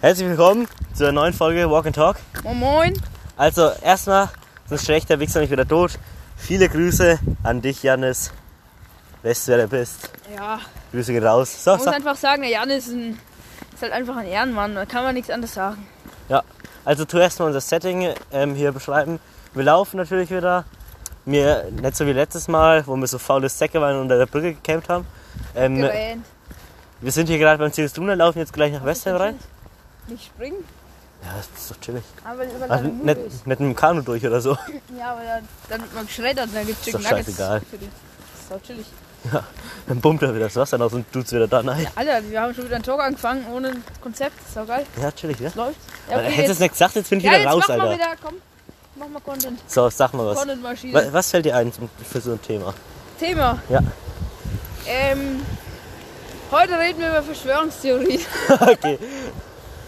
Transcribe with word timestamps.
Herzlich 0.00 0.28
willkommen 0.28 0.68
zur 0.94 1.10
neuen 1.10 1.32
Folge 1.32 1.68
Walk 1.68 1.86
and 1.86 1.96
Talk. 1.96 2.18
Moin 2.44 2.56
Moin. 2.56 3.02
Also 3.36 3.72
erstmal, 3.82 4.28
sonst 4.68 4.84
schlecht 4.84 5.10
der 5.10 5.18
Wichser 5.18 5.40
nicht 5.40 5.50
wieder 5.50 5.66
tot. 5.66 5.98
Viele 6.36 6.68
Grüße 6.68 7.18
an 7.42 7.60
dich, 7.62 7.82
Janis. 7.82 8.30
Weißt 9.24 9.48
du, 9.48 9.52
wer 9.52 9.58
du 9.58 9.66
bist? 9.66 10.08
Ja, 10.36 10.60
Grüße 10.92 11.12
gehen 11.12 11.26
raus. 11.26 11.64
So, 11.64 11.72
ich 11.72 11.78
muss 11.78 11.86
so. 11.86 11.90
einfach 11.90 12.14
sagen, 12.14 12.42
der 12.42 12.50
Jan 12.52 12.70
ist, 12.70 12.86
ein, 12.90 13.18
ist 13.74 13.82
halt 13.82 13.92
einfach 13.92 14.14
ein 14.14 14.28
Ehrenmann. 14.28 14.76
Da 14.76 14.86
kann 14.86 15.02
man 15.02 15.16
nichts 15.16 15.30
anderes 15.30 15.54
sagen. 15.54 15.84
Ja, 16.28 16.44
also 16.84 17.04
tu 17.04 17.18
erstmal 17.18 17.48
unser 17.48 17.60
Setting 17.60 18.14
ähm, 18.30 18.54
hier 18.54 18.70
beschreiben. 18.70 19.18
Wir 19.52 19.64
laufen 19.64 19.96
natürlich 19.96 20.30
wieder. 20.30 20.64
Wir, 21.24 21.72
nicht 21.72 21.96
so 21.96 22.06
wie 22.06 22.12
letztes 22.12 22.46
Mal, 22.46 22.86
wo 22.86 22.94
wir 22.94 23.08
so 23.08 23.18
faule 23.18 23.48
Säcke 23.48 23.80
waren 23.80 23.96
und 23.96 24.02
unter 24.02 24.18
der 24.18 24.26
Brücke 24.26 24.54
gecampt 24.54 24.90
haben. 24.90 25.04
Ähm, 25.56 25.90
wir 27.00 27.10
sind 27.10 27.26
hier 27.26 27.38
gerade 27.38 27.58
beim 27.58 27.72
Duna, 27.92 28.14
laufen 28.14 28.38
jetzt 28.38 28.52
gleich 28.52 28.72
nach 28.72 28.84
Westheim 28.84 29.16
rein. 29.16 29.38
Nicht 30.08 30.26
springen, 30.26 30.64
Ja, 31.22 31.28
das 31.36 31.48
ist 31.62 31.70
doch 31.70 31.80
chillig. 31.80 32.02
aber 32.24 32.38
weil 32.38 32.48
er 32.62 32.70
Also 32.70 32.84
nicht, 32.88 33.18
ist. 33.18 33.32
nicht 33.32 33.46
mit 33.46 33.58
dem 33.60 33.74
Kanu 33.76 34.02
durch 34.02 34.24
oder 34.26 34.40
so. 34.40 34.56
Ja, 34.98 35.12
aber 35.12 35.22
dann, 35.24 35.48
dann 35.68 35.80
wird 35.82 35.94
man 35.94 36.06
geschreddert, 36.06 36.48
dann 36.54 36.66
gibt 36.66 36.80
es 36.80 36.86
Ist 36.86 36.94
doch 36.94 37.00
Chicken 37.00 37.16
Nuggets. 37.16 37.36
scheißegal. 37.36 37.60
Die. 37.72 37.76
Das 37.78 38.40
ist 38.42 38.50
doch 38.50 38.62
chillig. 38.62 38.86
Dann 39.88 40.00
pumpt 40.00 40.22
er 40.22 40.32
wieder 40.34 40.44
das 40.44 40.54
Wasser 40.56 40.78
raus 40.78 40.92
und 40.92 41.10
tut's 41.12 41.32
wieder 41.32 41.48
da 41.48 41.58
rein. 41.60 41.86
Alter, 41.96 42.22
wir 42.30 42.40
haben 42.40 42.54
schon 42.54 42.64
wieder 42.66 42.76
einen 42.76 42.84
Talk 42.84 43.00
angefangen 43.00 43.44
ohne 43.52 43.72
Konzept. 44.00 44.32
ist 44.46 44.56
doch 44.56 44.66
geil. 44.66 44.86
Ja, 45.02 45.10
chillig, 45.10 45.40
ja? 45.40 45.50
Läuft. 45.56 45.76
Aber 46.08 46.22
hättest 46.22 46.48
du 46.48 46.52
es 46.52 46.58
nicht 46.60 46.70
gesagt, 46.72 46.94
jetzt 46.94 47.10
bin 47.10 47.18
ich 47.18 47.24
ja, 47.24 47.32
wieder 47.32 47.40
jetzt 47.42 47.52
raus, 47.52 47.64
mach 47.68 47.76
mal 47.76 47.80
Alter. 47.88 47.94
wieder, 47.94 48.10
komm. 48.22 48.34
Mach 48.94 49.08
mal 49.08 49.20
Content. 49.20 49.60
So, 49.66 49.90
sag 49.90 50.14
mal 50.14 50.24
was. 50.26 50.38
Content-Maschine. 50.38 50.94
Wa- 50.94 51.12
Was 51.12 51.30
fällt 51.30 51.44
dir 51.46 51.56
ein 51.56 51.72
für 52.10 52.20
so 52.20 52.32
ein 52.32 52.42
Thema? 52.42 52.72
Thema. 53.18 53.60
Ja. 53.68 53.80
Ähm, 54.86 55.40
heute 56.52 56.78
reden 56.78 57.00
wir 57.00 57.08
über 57.10 57.22
Verschwörungstheorien. 57.22 58.20
okay. 58.60 58.98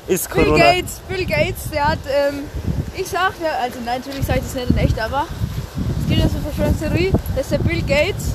Ist 0.06 0.32
Bill 0.32 0.44
Corona. 0.44 0.72
Gates, 0.72 1.00
Bill 1.08 1.24
Gates, 1.26 1.70
der 1.72 1.88
hat, 1.88 1.98
ähm, 2.08 2.40
ich 2.96 3.08
sag 3.08 3.32
ja, 3.42 3.50
also 3.62 3.78
nein, 3.84 4.00
natürlich 4.04 4.26
sage 4.26 4.40
ich 4.40 4.44
das 4.44 4.54
nicht 4.54 4.70
in 4.70 4.78
echt, 4.78 4.98
aber 4.98 5.26
es 6.00 6.08
gibt 6.08 6.20
ja 6.20 6.28
so 6.28 6.36
eine 6.36 6.44
Verschwörungstheorie, 6.46 7.12
dass 7.36 7.48
der 7.48 7.58
Bill 7.58 7.82
Gates 7.82 8.32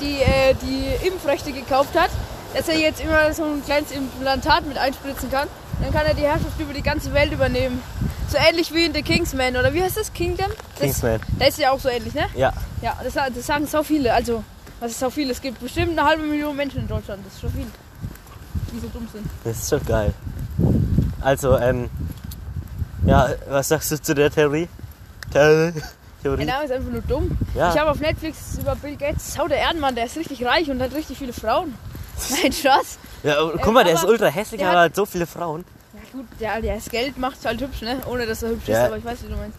die, 0.00 0.22
äh, 0.22 0.54
die 0.62 1.06
Impfrechte 1.06 1.52
gekauft 1.52 1.98
hat, 1.98 2.10
dass 2.54 2.68
er 2.68 2.78
jetzt 2.78 3.00
immer 3.00 3.32
so 3.32 3.44
ein 3.44 3.64
kleines 3.64 3.92
Implantat 3.92 4.66
mit 4.66 4.76
einspritzen 4.76 5.30
kann. 5.30 5.48
Dann 5.80 5.92
kann 5.92 6.04
er 6.04 6.14
die 6.14 6.22
Herrschaft 6.22 6.58
über 6.58 6.72
die 6.72 6.82
ganze 6.82 7.12
Welt 7.12 7.32
übernehmen. 7.32 7.82
So 8.28 8.36
ähnlich 8.36 8.72
wie 8.74 8.84
in 8.84 8.94
The 8.94 9.02
Kingsman, 9.02 9.56
oder 9.56 9.72
wie 9.72 9.82
heißt 9.82 9.96
das? 9.96 10.12
Kingdom? 10.12 10.50
Das, 10.74 10.80
Kingsman. 10.80 11.20
Das 11.38 11.48
ist 11.50 11.58
ja 11.58 11.72
auch 11.72 11.80
so 11.80 11.88
ähnlich, 11.88 12.14
ne? 12.14 12.26
Ja. 12.34 12.52
Ja, 12.82 12.96
das, 13.02 13.14
das 13.14 13.46
sagen 13.46 13.66
so 13.66 13.82
viele. 13.82 14.12
Also, 14.12 14.44
was 14.78 14.92
ist 14.92 15.00
so 15.00 15.10
viel? 15.10 15.30
Es 15.30 15.40
gibt 15.40 15.60
bestimmt 15.60 15.98
eine 15.98 16.04
halbe 16.08 16.22
Million 16.22 16.54
Menschen 16.56 16.80
in 16.80 16.88
Deutschland. 16.88 17.24
Das 17.24 17.34
ist 17.34 17.40
schon 17.40 17.52
viel. 17.52 17.66
Die 18.72 18.78
so 18.78 18.88
dumm 18.88 19.08
sind. 19.12 19.26
Das 19.42 19.58
ist 19.58 19.68
schon 19.68 19.84
geil. 19.84 20.14
Also, 21.22 21.56
ähm, 21.58 21.88
ja, 23.06 23.28
was 23.48 23.68
sagst 23.68 23.90
du 23.92 24.00
zu 24.00 24.14
der 24.14 24.30
Theorie? 24.30 24.68
Theorie? 25.32 25.72
Der 25.72 25.82
Theorie? 26.22 26.44
Name 26.44 26.64
ist 26.64 26.72
einfach 26.72 26.90
nur 26.90 27.02
dumm. 27.02 27.36
Ja. 27.54 27.72
Ich 27.72 27.78
habe 27.78 27.90
auf 27.90 28.00
Netflix 28.00 28.58
über 28.58 28.76
Bill 28.76 28.96
Gates, 28.96 29.34
sau 29.34 29.48
der 29.48 29.58
Ehrenmann, 29.58 29.94
der 29.94 30.06
ist 30.06 30.16
richtig 30.16 30.44
reich 30.44 30.70
und 30.70 30.80
hat 30.82 30.92
richtig 30.94 31.18
viele 31.18 31.32
Frauen. 31.32 31.74
Nein, 32.42 32.52
Spaß. 32.52 32.98
Ja, 33.22 33.38
aber 33.40 33.52
guck 33.58 33.72
mal, 33.72 33.84
der 33.84 33.94
ist 33.94 34.04
ultra 34.04 34.26
hässlich, 34.26 34.60
der 34.60 34.70
aber 34.70 34.78
hat- 34.80 34.84
hat 34.90 34.96
so 34.96 35.06
viele 35.06 35.26
Frauen. 35.26 35.64
Ja 35.94 36.00
gut, 36.12 36.26
der, 36.40 36.60
der 36.60 36.74
das 36.76 36.88
Geld 36.90 37.18
macht 37.18 37.44
halt 37.44 37.60
hübsch, 37.60 37.82
ne? 37.82 37.98
Ohne 38.06 38.26
dass 38.26 38.42
er 38.42 38.50
hübsch 38.50 38.68
Ja. 38.68 38.80
ist, 38.82 38.86
aber 38.88 38.98
ich 38.98 39.04
weiß, 39.04 39.22
wie 39.24 39.28
du 39.32 39.36
meinst. 39.36 39.58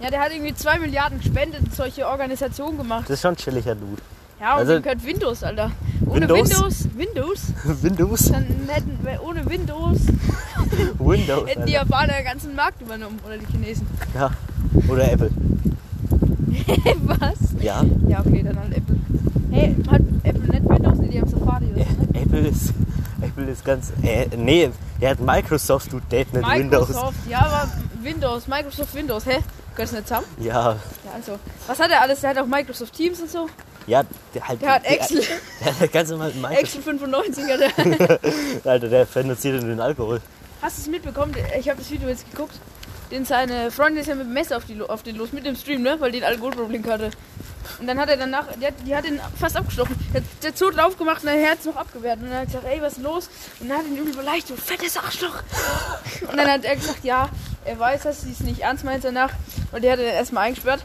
Ja, 0.00 0.10
der 0.10 0.20
hat 0.20 0.30
irgendwie 0.32 0.54
2 0.54 0.78
Milliarden 0.78 1.18
gespendet 1.18 1.60
und 1.62 1.74
solche 1.74 2.06
Organisationen 2.06 2.76
gemacht. 2.76 3.04
Das 3.04 3.10
ist 3.14 3.22
schon 3.22 3.32
ein 3.32 3.36
chilliger 3.36 3.74
Dude. 3.74 4.02
Ja, 4.40 4.54
und 4.54 4.58
Also- 4.60 4.72
dem 4.74 4.82
gehört 4.82 5.04
Windows, 5.04 5.42
Alter. 5.42 5.70
Ohne 6.06 6.28
Windows? 6.28 6.50
Windows, 6.50 6.88
Windows, 6.94 7.40
Windows? 7.82 8.30
dann 8.30 8.44
hätten 8.68 8.98
wir 9.02 9.22
ohne 9.22 9.44
Windows 9.48 9.98
Windows. 10.98 11.48
hätten 11.48 11.66
die. 11.66 11.72
Japaner 11.72 12.12
den 12.14 12.24
ganzen 12.24 12.54
Markt 12.54 12.80
übernommen 12.82 13.18
oder 13.26 13.38
die 13.38 13.46
Chinesen. 13.46 13.86
Ja. 14.14 14.30
Oder 14.88 15.10
Apple. 15.12 15.30
Was? 17.02 17.38
Ja. 17.60 17.82
Ja, 18.08 18.20
okay, 18.20 18.42
dann 18.42 18.58
halt 18.58 18.76
Apple. 18.76 18.96
Hey, 19.50 19.74
hat 19.90 20.00
Apple 20.22 20.48
nicht 20.48 20.68
Windows? 20.68 20.98
Nee, 20.98 21.08
die 21.08 21.20
haben 21.20 21.28
Safari 21.30 21.66
oder 21.74 21.84
so, 21.84 21.90
ne? 22.02 22.08
Apple 22.20 22.40
ist. 22.48 22.72
Apple 23.22 23.44
ist 23.46 23.64
ganz. 23.64 23.92
Äh, 24.02 24.26
nee, 24.36 24.70
der 25.00 25.10
hat 25.10 25.20
Microsoft, 25.20 25.92
du 25.92 26.00
Date, 26.10 26.32
nicht 26.34 26.46
Windows. 26.48 26.88
Microsoft, 26.88 27.16
ja, 27.28 27.38
aber 27.40 27.72
Windows, 28.02 28.46
Microsoft 28.46 28.94
Windows, 28.94 29.24
hä? 29.26 29.38
Gehört 29.74 29.78
das 29.78 29.92
nicht 29.92 30.08
zusammen? 30.08 30.26
Ja, 30.40 30.72
Ja, 30.72 30.76
also. 31.14 31.38
Was 31.66 31.78
hat 31.80 31.90
er 31.90 32.02
alles? 32.02 32.20
Der 32.20 32.30
hat 32.30 32.38
auch 32.38 32.46
Microsoft 32.46 32.92
Teams 32.94 33.20
und 33.20 33.30
so. 33.30 33.48
Ja, 33.86 34.02
der 34.34 34.48
halt. 34.48 34.62
Der 34.62 34.74
hat 34.74 34.84
Excel, 34.84 35.22
Der, 35.64 35.80
hat 35.80 35.92
ganz 35.92 36.10
normal 36.10 36.32
Microsoft. 36.32 36.60
Excel 36.60 36.82
95 36.82 37.44
hat 37.44 37.60
er. 37.60 38.70
Alter, 38.70 38.88
der 38.88 39.06
finanziert 39.06 39.62
den 39.62 39.80
Alkohol. 39.80 40.20
Hast 40.62 40.78
du 40.78 40.82
es 40.82 40.88
mitbekommen? 40.88 41.34
Ich 41.58 41.68
habe 41.68 41.78
das 41.78 41.90
Video 41.90 42.08
jetzt 42.08 42.30
geguckt. 42.30 42.54
Den 43.10 43.24
seine 43.24 43.70
Freundin 43.70 44.00
ist 44.00 44.08
ja 44.08 44.16
mit 44.16 44.26
dem 44.26 44.32
Messer 44.32 44.56
auf, 44.56 44.64
die, 44.64 44.80
auf 44.80 45.02
den 45.04 45.16
los, 45.16 45.32
mit 45.32 45.46
dem 45.46 45.54
Stream, 45.54 45.82
ne? 45.82 45.96
Weil 46.00 46.10
die 46.10 46.18
ein 46.18 46.24
Alkoholproblem 46.24 46.84
hatte. 46.86 47.10
Und 47.78 47.86
dann 47.86 47.98
hat 47.98 48.08
er 48.08 48.16
danach, 48.16 48.46
die 48.60 48.66
hat, 48.66 48.74
die 48.84 48.94
hat 48.96 49.04
ihn 49.04 49.20
fast 49.38 49.56
abgestochen. 49.56 49.94
Der, 50.12 50.22
der 50.42 50.54
Zot 50.54 50.74
Lauf 50.74 50.96
gemacht 50.96 51.22
und 51.22 51.28
er 51.28 51.50
hat 51.50 51.58
es 51.60 51.66
noch 51.66 51.76
abgewehrt. 51.76 52.18
Und 52.20 52.30
dann 52.30 52.34
hat 52.34 52.40
er 52.42 52.46
gesagt, 52.46 52.64
ey, 52.64 52.80
was 52.80 52.94
ist 52.94 53.02
los? 53.02 53.28
Und 53.60 53.68
dann 53.68 53.78
hat 53.78 53.86
ihn 53.86 53.96
übel 53.96 54.14
beleidigt, 54.14 54.50
du 54.50 54.56
fettes 54.56 54.96
Arschloch. 54.96 55.42
Und 56.30 56.36
dann 56.36 56.50
hat 56.50 56.64
er 56.64 56.76
gesagt, 56.76 57.04
ja, 57.04 57.28
er 57.64 57.78
weiß, 57.78 58.02
dass 58.04 58.22
sie 58.22 58.32
es 58.32 58.40
nicht 58.40 58.60
ernst 58.60 58.84
meint 58.84 59.04
danach. 59.04 59.32
Und 59.72 59.84
die 59.84 59.90
hat 59.90 59.98
er 59.98 60.14
erstmal 60.14 60.44
eingesperrt. 60.44 60.84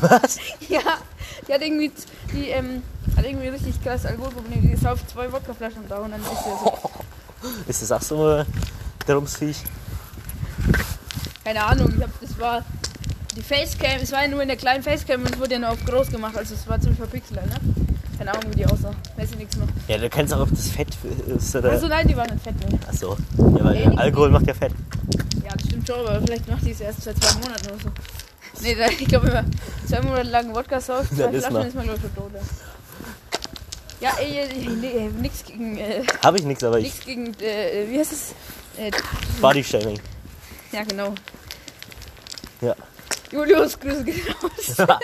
Was? 0.00 0.38
Ja, 0.68 0.98
die 1.46 1.52
hat 1.52 1.62
irgendwie, 1.62 1.90
die, 2.32 2.48
ähm, 2.50 2.82
hat 3.16 3.24
irgendwie 3.24 3.48
richtig 3.48 3.82
krass 3.82 4.06
Alkoholproblem. 4.06 4.70
Die 4.70 4.76
sauft 4.76 5.08
zwei 5.10 5.30
Wodkaflaschen 5.30 5.78
am 5.78 5.88
Tag 5.88 6.02
und 6.02 6.10
dann 6.12 6.20
ist 6.20 6.28
sie 6.28 6.50
so. 6.64 6.90
Ist 7.68 7.82
das 7.82 7.92
auch 7.92 8.02
so 8.02 8.26
ein 8.26 8.46
Drumsviech? 9.06 9.58
Keine 11.44 11.64
Ahnung, 11.64 11.92
ich 11.96 12.02
hab, 12.02 12.20
das 12.20 12.38
war 12.40 12.64
die 13.36 13.42
Facecam, 13.42 14.00
es 14.02 14.10
war 14.10 14.22
ja 14.22 14.28
nur 14.28 14.42
in 14.42 14.48
der 14.48 14.56
kleinen 14.56 14.82
Facecam 14.82 15.20
und 15.20 15.34
es 15.34 15.38
wurde 15.38 15.52
ja 15.52 15.58
nur 15.60 15.70
auf 15.70 15.84
groß 15.84 16.08
gemacht, 16.10 16.36
also 16.36 16.54
es 16.54 16.66
war 16.66 16.80
ziemlich 16.80 16.98
verpixelt, 16.98 17.46
ne? 17.46 17.60
Keine 18.18 18.32
Ahnung, 18.32 18.50
wie 18.50 18.56
die 18.56 18.66
aussah. 18.66 18.92
Weiß 19.16 19.30
ich 19.32 19.38
nichts 19.38 19.56
mehr. 19.56 19.68
Ja, 19.88 19.98
du 19.98 20.08
kennst 20.08 20.32
auch, 20.32 20.40
ob 20.40 20.50
das 20.50 20.68
Fett 20.70 20.88
ist 21.26 21.54
oder. 21.54 21.72
Achso, 21.72 21.86
nein, 21.86 22.08
die 22.08 22.16
war 22.16 22.26
nicht 22.26 22.42
fett, 22.42 22.58
ne? 22.58 22.78
Achso. 22.88 23.16
Ja, 23.36 23.64
weil. 23.64 23.98
Alkohol 23.98 24.30
macht 24.30 24.46
ja 24.46 24.54
Fett. 24.54 24.72
Ja, 25.44 25.52
das 25.54 25.66
stimmt 25.66 25.86
schon, 25.86 26.00
aber 26.00 26.22
vielleicht 26.22 26.48
macht 26.48 26.64
die 26.64 26.70
es 26.70 26.80
erst 26.80 27.02
seit 27.02 27.22
zwei 27.22 27.34
Monaten 27.40 27.66
oder 27.66 27.78
so. 27.78 27.90
Nee, 28.60 28.74
da, 28.74 28.86
ich 28.86 29.06
glaube, 29.06 29.26
wenn 29.26 29.34
man 29.34 29.50
zwei 29.86 30.00
Monate 30.02 30.28
lang 30.28 30.54
Wodka 30.54 30.80
sauft, 30.80 31.08
zwei 31.14 31.24
Dann 31.24 31.34
ist 31.34 31.40
Flaschen, 31.46 31.58
man. 31.58 31.68
ist 31.68 31.74
man, 31.74 31.84
glaube 31.84 31.98
ich, 31.98 32.02
schon 32.02 32.14
tot. 32.14 32.32
Ja, 34.00 34.10
ja 34.10 34.16
ey, 34.18 34.38
ey, 34.38 34.98
ey, 34.98 35.08
nix 35.20 35.44
gegen, 35.44 35.78
äh, 35.78 36.02
Hab 36.22 36.34
ich 36.36 36.44
nichts, 36.44 36.64
aber 36.64 36.78
ich. 36.78 36.84
nix 36.94 37.04
gegen, 37.04 37.34
äh, 37.40 37.86
wie 37.88 37.98
heißt 37.98 38.12
es? 38.12 38.34
Äh, 38.78 38.90
Bodyshaming. 39.40 39.98
ja, 40.72 40.82
genau. 40.84 41.14
Ja. 42.60 42.74
Julius, 43.30 43.78
Grüße 43.78 44.04
gehen 44.04 44.22
raus. 44.42 44.76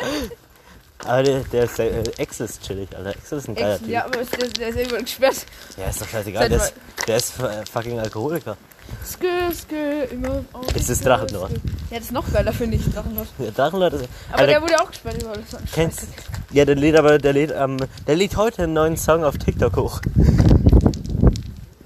Aber 1.05 1.23
der, 1.23 1.41
der 1.41 1.65
ist, 1.65 1.79
äh, 1.81 2.03
Ex 2.17 2.41
ist 2.41 2.63
chillig, 2.63 2.95
Alter. 2.97 3.11
Ex 3.11 3.33
ist 3.33 3.49
ein 3.49 3.55
geiler 3.57 3.79
Typ. 3.79 3.89
Ja, 3.89 4.05
aber 4.05 4.19
der, 4.25 4.49
der 4.49 4.69
ist 4.69 4.87
überall 4.87 5.03
gesperrt. 5.03 5.47
Ja, 5.77 5.87
ist 5.89 6.01
doch 6.01 6.09
scheißegal. 6.09 6.49
Der 6.49 6.59
ist, 6.59 6.75
der 7.09 7.17
ist 7.17 7.41
äh, 7.41 7.67
fucking 7.67 7.99
Alkoholiker. 7.99 8.57
Skö, 9.04 9.53
skö, 9.53 10.04
immer 10.12 10.44
auf 10.53 10.76
Ist 10.76 10.91
das 10.91 11.00
Drachenlord? 11.00 11.50
Ja, 11.91 11.98
das 11.98 12.06
ist 12.06 12.12
noch 12.12 12.31
geiler, 12.32 12.53
finde 12.53 12.76
ich, 12.76 12.84
Drachenlord. 12.93 13.26
Der 13.38 13.50
Drachenlord 13.50 13.94
ist. 13.94 14.09
Aber 14.31 14.41
Alter, 14.41 14.47
der 14.47 14.62
wurde 14.62 14.81
auch 14.81 14.88
gesperrt 14.88 15.22
überall. 15.22 15.38
Das 15.41 15.53
war 15.54 15.60
kennst, 15.72 16.06
ja, 16.50 16.65
der 16.65 16.76
lädt 16.76 16.97
aber, 16.97 17.19
der 17.19 17.32
lädt, 17.32 17.53
ähm, 17.56 17.78
der 18.06 18.16
lädt 18.16 18.37
heute 18.37 18.62
einen 18.62 18.75
neuen 18.75 18.97
Song 18.97 19.25
auf 19.25 19.38
TikTok 19.38 19.76
hoch. 19.76 20.00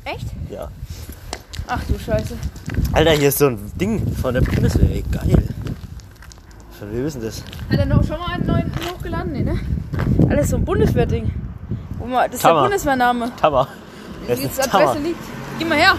Echt? 0.04 0.26
Ja. 0.50 0.68
Ach 1.66 1.80
du 1.88 1.98
Scheiße. 1.98 2.36
Alter, 2.92 3.12
hier 3.12 3.28
ist 3.28 3.38
so 3.38 3.46
ein 3.46 3.72
Ding 3.80 4.14
von 4.14 4.34
der 4.34 4.42
Bundeswehr. 4.42 4.90
Ey, 4.90 5.04
geil. 5.10 5.48
Von 6.78 6.92
ist 6.92 7.14
denn 7.14 7.22
das? 7.22 7.42
Hat 7.70 7.78
er 7.78 7.86
noch 7.86 8.04
schon 8.04 8.18
mal 8.18 8.34
einen 8.34 8.46
neuen 8.46 8.70
hochgeladen? 8.92 9.32
Nee, 9.32 9.42
ne? 9.42 9.58
Alles 10.28 10.50
so 10.50 10.56
ein 10.56 10.64
Bundeswehrding. 10.64 11.32
Das 11.98 12.34
ist 12.34 12.42
Tammer. 12.42 12.60
der 12.60 12.68
Bundeswehrname. 12.68 13.32
Tammer. 13.40 13.68
Wie 14.26 14.32
ist 14.32 14.58
die 14.58 14.62
Adresse 14.62 14.98
liegt. 14.98 15.20
Geh 15.58 15.64
mal 15.64 15.78
her. 15.78 15.96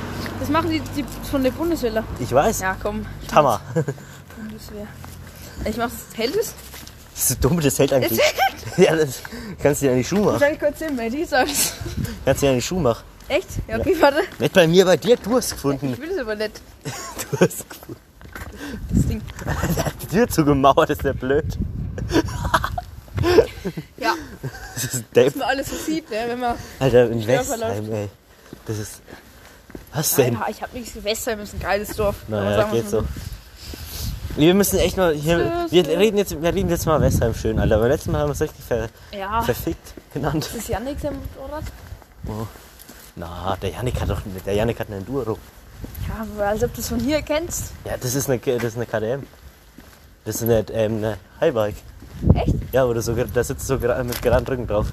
Das 0.47 0.53
machen 0.53 0.69
die, 0.69 0.79
die 0.95 1.03
von 1.29 1.43
der 1.43 1.51
Bundeswehr. 1.51 2.05
Ich 2.21 2.31
weiß. 2.31 2.61
Ja, 2.61 2.77
komm. 2.81 3.05
Tammer. 3.27 3.59
Bundeswehr. 4.37 4.87
Ich 5.65 5.75
mach's. 5.75 5.93
Hält 6.15 6.37
es? 6.37 6.53
Das 7.13 7.31
ist 7.31 7.43
dumm, 7.43 7.59
das 7.59 7.77
hält 7.77 7.91
eigentlich. 7.91 8.17
Ja, 8.77 8.95
das 8.95 9.23
kannst 9.61 9.81
du 9.81 9.87
dir 9.87 9.91
an 9.91 9.97
die 9.97 10.05
Schuhe 10.05 10.19
machen. 10.21 10.33
Wahrscheinlich 10.33 10.59
kurz 10.61 10.79
hin, 10.79 10.97
ey. 10.99 11.09
Die 11.09 11.25
sag's. 11.25 11.73
Kannst 12.23 12.41
du 12.41 12.45
dir 12.45 12.49
an 12.51 12.55
die 12.55 12.61
Schuhe 12.61 12.79
machen. 12.79 13.03
Echt? 13.27 13.47
Ja, 13.67 13.77
okay, 13.77 13.93
warte. 13.99 14.21
Nicht 14.39 14.53
bei 14.53 14.67
mir, 14.67 14.85
bei 14.85 14.95
dir. 14.95 15.17
Du 15.17 15.35
hast 15.35 15.51
gefunden. 15.51 15.91
Ich 15.91 15.99
will 15.99 16.11
es 16.11 16.17
aber 16.19 16.35
nicht. 16.35 16.61
Du 17.31 17.39
hast 17.41 17.69
gefunden. 17.69 18.01
Das 18.89 19.05
Ding. 19.05 19.21
Der 19.45 19.85
hat 19.85 19.93
die 20.01 20.07
Tür 20.07 20.29
zugemauert, 20.29 20.89
ist 20.91 21.03
der 21.03 21.13
blöd. 21.13 21.57
Ja, 23.97 24.13
Das 24.75 24.83
ist 24.85 25.03
Depp. 25.13 25.25
dass 25.25 25.35
man 25.35 25.49
alles 25.49 25.69
so 25.69 25.75
sieht, 25.75 26.09
ne? 26.09 26.23
Wenn 26.27 26.39
man. 26.39 26.55
Alter, 26.79 27.09
in 27.11 27.27
Westheim, 27.27 27.91
ey. 27.91 28.07
Das 28.65 28.77
ist. 28.77 29.01
Was 29.97 30.13
denn? 30.15 30.35
Alter, 30.35 30.51
ich 30.51 30.61
hab 30.61 30.73
nichts. 30.73 30.91
Westheim 31.03 31.39
ist 31.39 31.55
ein 31.55 31.59
geiles 31.59 31.95
Dorf. 31.95 32.15
Aber 32.27 32.41
Naja, 32.43 32.69
geht 32.71 32.87
so. 32.87 33.03
Wir 34.35 34.53
müssen 34.53 34.77
echt 34.77 34.95
mal 34.95 35.15
hier. 35.15 35.65
Wir 35.71 35.87
reden 35.87 36.17
jetzt, 36.19 36.39
wir 36.39 36.53
reden 36.53 36.69
jetzt 36.69 36.85
mal 36.85 37.01
Westheim 37.01 37.33
schön, 37.33 37.57
Alter. 37.57 37.79
Beim 37.79 37.89
letzten 37.89 38.11
Mal 38.11 38.19
haben 38.21 38.29
wir 38.29 38.33
es 38.33 38.41
richtig 38.41 38.63
ver, 38.63 38.89
Ja. 39.11 39.41
verfickt 39.41 39.95
genannt. 40.13 40.45
Ist 40.45 40.55
das 40.55 40.67
Yannick 40.67 40.99
sein 40.99 41.15
Motorrad? 41.15 41.63
Na, 43.15 43.57
der 43.59 43.71
Janik 43.71 43.99
hat 43.99 44.09
doch 44.09 44.21
der 44.45 44.53
Janik 44.53 44.79
hat 44.79 44.87
einen 44.89 44.99
Enduro. 44.99 45.39
Ja, 46.07 46.25
aber 46.31 46.49
als 46.49 46.63
ob 46.63 46.71
du 46.75 46.81
es 46.81 46.89
von 46.89 46.99
hier 46.99 47.23
kennst. 47.23 47.71
Ja, 47.83 47.97
das 47.99 48.13
ist 48.13 48.29
eine, 48.29 48.37
das 48.37 48.63
ist 48.63 48.75
eine 48.75 48.85
KTM. 48.85 49.25
Das 50.25 50.35
ist 50.35 50.43
eine, 50.43 50.59
ähm, 50.73 50.97
eine 50.97 51.17
Highbike. 51.41 51.75
Echt? 52.35 52.53
Ja, 52.71 52.85
oder 52.85 53.01
so, 53.01 53.15
da 53.15 53.43
sitzt 53.43 53.65
so 53.65 53.75
mit 53.79 54.21
geradem 54.21 54.47
Rücken 54.47 54.67
drauf. 54.67 54.87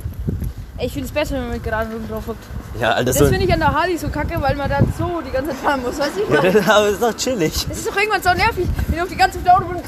Ich 0.77 0.93
finde 0.93 1.07
es 1.07 1.13
besser, 1.15 1.37
wenn 1.37 1.43
man 1.45 1.53
mit 1.53 1.63
geraden 1.63 1.93
Rücken 1.93 2.09
drauf 2.09 2.25
hockt. 2.27 2.43
Ja, 2.81 2.91
Alter, 2.91 3.05
Das 3.05 3.19
so. 3.19 3.27
finde 3.27 3.45
ich 3.45 3.53
an 3.53 3.61
der 3.61 3.73
Harley 3.73 3.97
so 3.97 4.09
kacke, 4.09 4.43
weil 4.43 4.57
man 4.57 4.69
dann 4.69 4.93
so 4.99 5.21
die 5.25 5.31
ganze 5.31 5.51
Zeit 5.51 5.59
fahren 5.61 5.83
muss. 5.83 5.97
Weißt 6.01 6.17
du, 6.17 6.23
ich 6.23 6.29
Ja, 6.29 6.43
meine, 6.43 6.69
aber 6.75 6.89
ist 6.89 7.01
doch 7.01 7.17
chillig. 7.17 7.53
das 7.69 7.79
ist 7.79 7.87
doch 7.89 7.97
irgendwann 7.97 8.21
so 8.23 8.31
nervig, 8.31 8.67
wenn 8.89 8.97
du 8.99 9.03
auf 9.05 9.09
die 9.09 9.15
ganze 9.17 9.43
Zeit 9.45 9.55
Autobahn. 9.55 9.81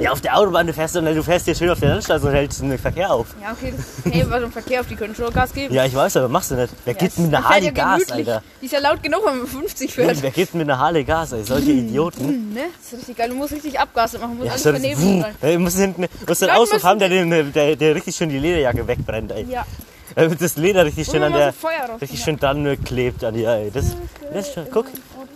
Ja, 0.00 0.12
auf 0.12 0.22
der 0.22 0.34
Autobahn, 0.38 0.66
du 0.66 0.72
fährst, 0.72 0.94
du 0.94 1.22
fährst 1.22 1.44
hier 1.44 1.54
schön 1.54 1.68
auf 1.68 1.78
der 1.80 1.90
Landstraße 1.90 2.26
und 2.26 2.32
hältst 2.32 2.62
den 2.62 2.78
Verkehr 2.78 3.12
auf. 3.12 3.26
Ja, 3.42 3.52
okay, 3.52 3.74
das, 3.76 4.12
hey, 4.14 4.24
was 4.30 4.42
im 4.42 4.50
Verkehr 4.50 4.80
auf 4.80 4.86
die 4.86 4.96
können 4.96 5.14
schon 5.14 5.30
Gas 5.30 5.52
geben. 5.52 5.74
Ja, 5.74 5.84
ich 5.84 5.94
weiß, 5.94 6.16
aber 6.16 6.28
machst 6.30 6.50
du 6.50 6.54
nicht. 6.54 6.72
Wer 6.86 6.94
gibt 6.94 7.18
mit 7.18 7.34
einer 7.34 7.46
Harley 7.46 7.66
ja 7.66 7.70
Gas, 7.72 8.06
gemütlich. 8.06 8.28
Alter? 8.32 8.42
Die 8.62 8.64
ist 8.66 8.72
ja 8.72 8.78
laut 8.80 9.02
genug, 9.02 9.20
wenn 9.26 9.38
man 9.40 9.46
50 9.46 9.92
fährt. 9.92 10.22
Wer 10.22 10.30
gibt 10.30 10.54
mit 10.54 10.62
einer 10.62 10.78
Harley 10.78 11.04
Gas, 11.04 11.32
ey? 11.32 11.44
Solche 11.44 11.70
Idioten. 11.72 12.26
Hm, 12.26 12.54
ne? 12.54 12.60
Das 12.78 12.92
ist 12.94 12.98
richtig 13.00 13.18
geil. 13.18 13.28
Du 13.28 13.34
musst 13.34 13.52
richtig 13.52 13.78
Abgase 13.78 14.18
machen, 14.18 14.36
musst 14.38 14.46
Ja, 14.46 14.52
alles 14.52 14.62
so 14.62 14.70
vernebeln 14.70 15.20
sein. 15.20 15.52
du 15.54 15.58
musst 15.58 15.76
hinten 15.78 16.06
musst 16.26 16.42
einen 16.42 16.58
müssen- 16.58 16.82
haben, 16.82 16.98
der, 16.98 17.08
den, 17.10 17.52
der, 17.52 17.76
der 17.76 17.94
richtig 17.94 18.16
schön 18.16 18.30
die 18.30 18.38
Lederjacke 18.38 18.88
wegbrennt, 18.88 19.32
ey. 19.32 19.44
Ja. 19.46 19.66
Damit 20.14 20.40
das 20.40 20.56
Leder 20.56 20.84
richtig 20.84 21.06
schön 21.08 21.22
an 21.22 21.32
der, 21.32 21.52
so 21.52 21.68
richtig 22.00 22.22
schön 22.22 22.36
dran 22.36 22.62
nur 22.62 22.76
klebt 22.76 23.22
an 23.24 23.34
dir, 23.34 23.48
ey. 23.50 23.70
Das, 23.70 23.96
das 24.32 24.48
ist 24.48 24.54
schon, 24.54 24.66
guck, 24.70 24.86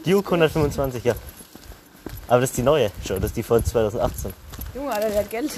Duke 0.04 0.26
125, 0.26 1.04
ja. 1.04 1.14
Aber 2.28 2.40
das 2.40 2.50
ist 2.50 2.56
die 2.56 2.62
neue 2.62 2.90
schon, 3.06 3.20
das 3.20 3.30
ist 3.30 3.36
die 3.36 3.42
von 3.42 3.64
2018. 3.64 4.32
Junge, 4.74 4.92
Alter, 4.92 5.08
der 5.10 5.18
hat 5.20 5.30
Geld. 5.30 5.52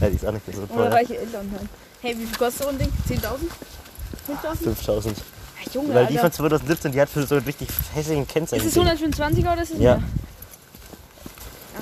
Ja, 0.00 0.08
die 0.08 0.16
ist 0.16 0.26
auch 0.26 0.32
nicht 0.32 0.46
mehr 0.48 0.56
so 0.56 0.62
Oder 0.62 0.84
teuer. 0.84 0.92
reiche 0.92 1.18
Eltern. 1.18 1.54
Hey, 2.00 2.18
wie 2.18 2.24
viel 2.26 2.36
kostet 2.36 2.62
so 2.64 2.68
ein 2.70 2.78
Ding? 2.78 2.88
10.000? 3.08 3.20
5.000? 4.28 4.56
5000. 4.64 5.18
Ja, 5.18 5.72
Junge, 5.72 5.94
Weil 5.94 6.06
die 6.06 6.14
Alter. 6.18 6.22
von 6.22 6.32
2017, 6.32 6.92
die 6.92 7.00
hat 7.00 7.08
für 7.08 7.24
so 7.24 7.36
einen 7.36 7.44
richtig 7.44 7.68
hässlichen 7.94 8.26
Kennzeichen. 8.26 8.66
Ist 8.66 8.76
es 8.76 8.82
125er 8.82 9.52
oder 9.52 9.62
ist 9.62 9.70
es 9.72 9.78
Ja. 9.78 9.96
mehr? 9.96 10.02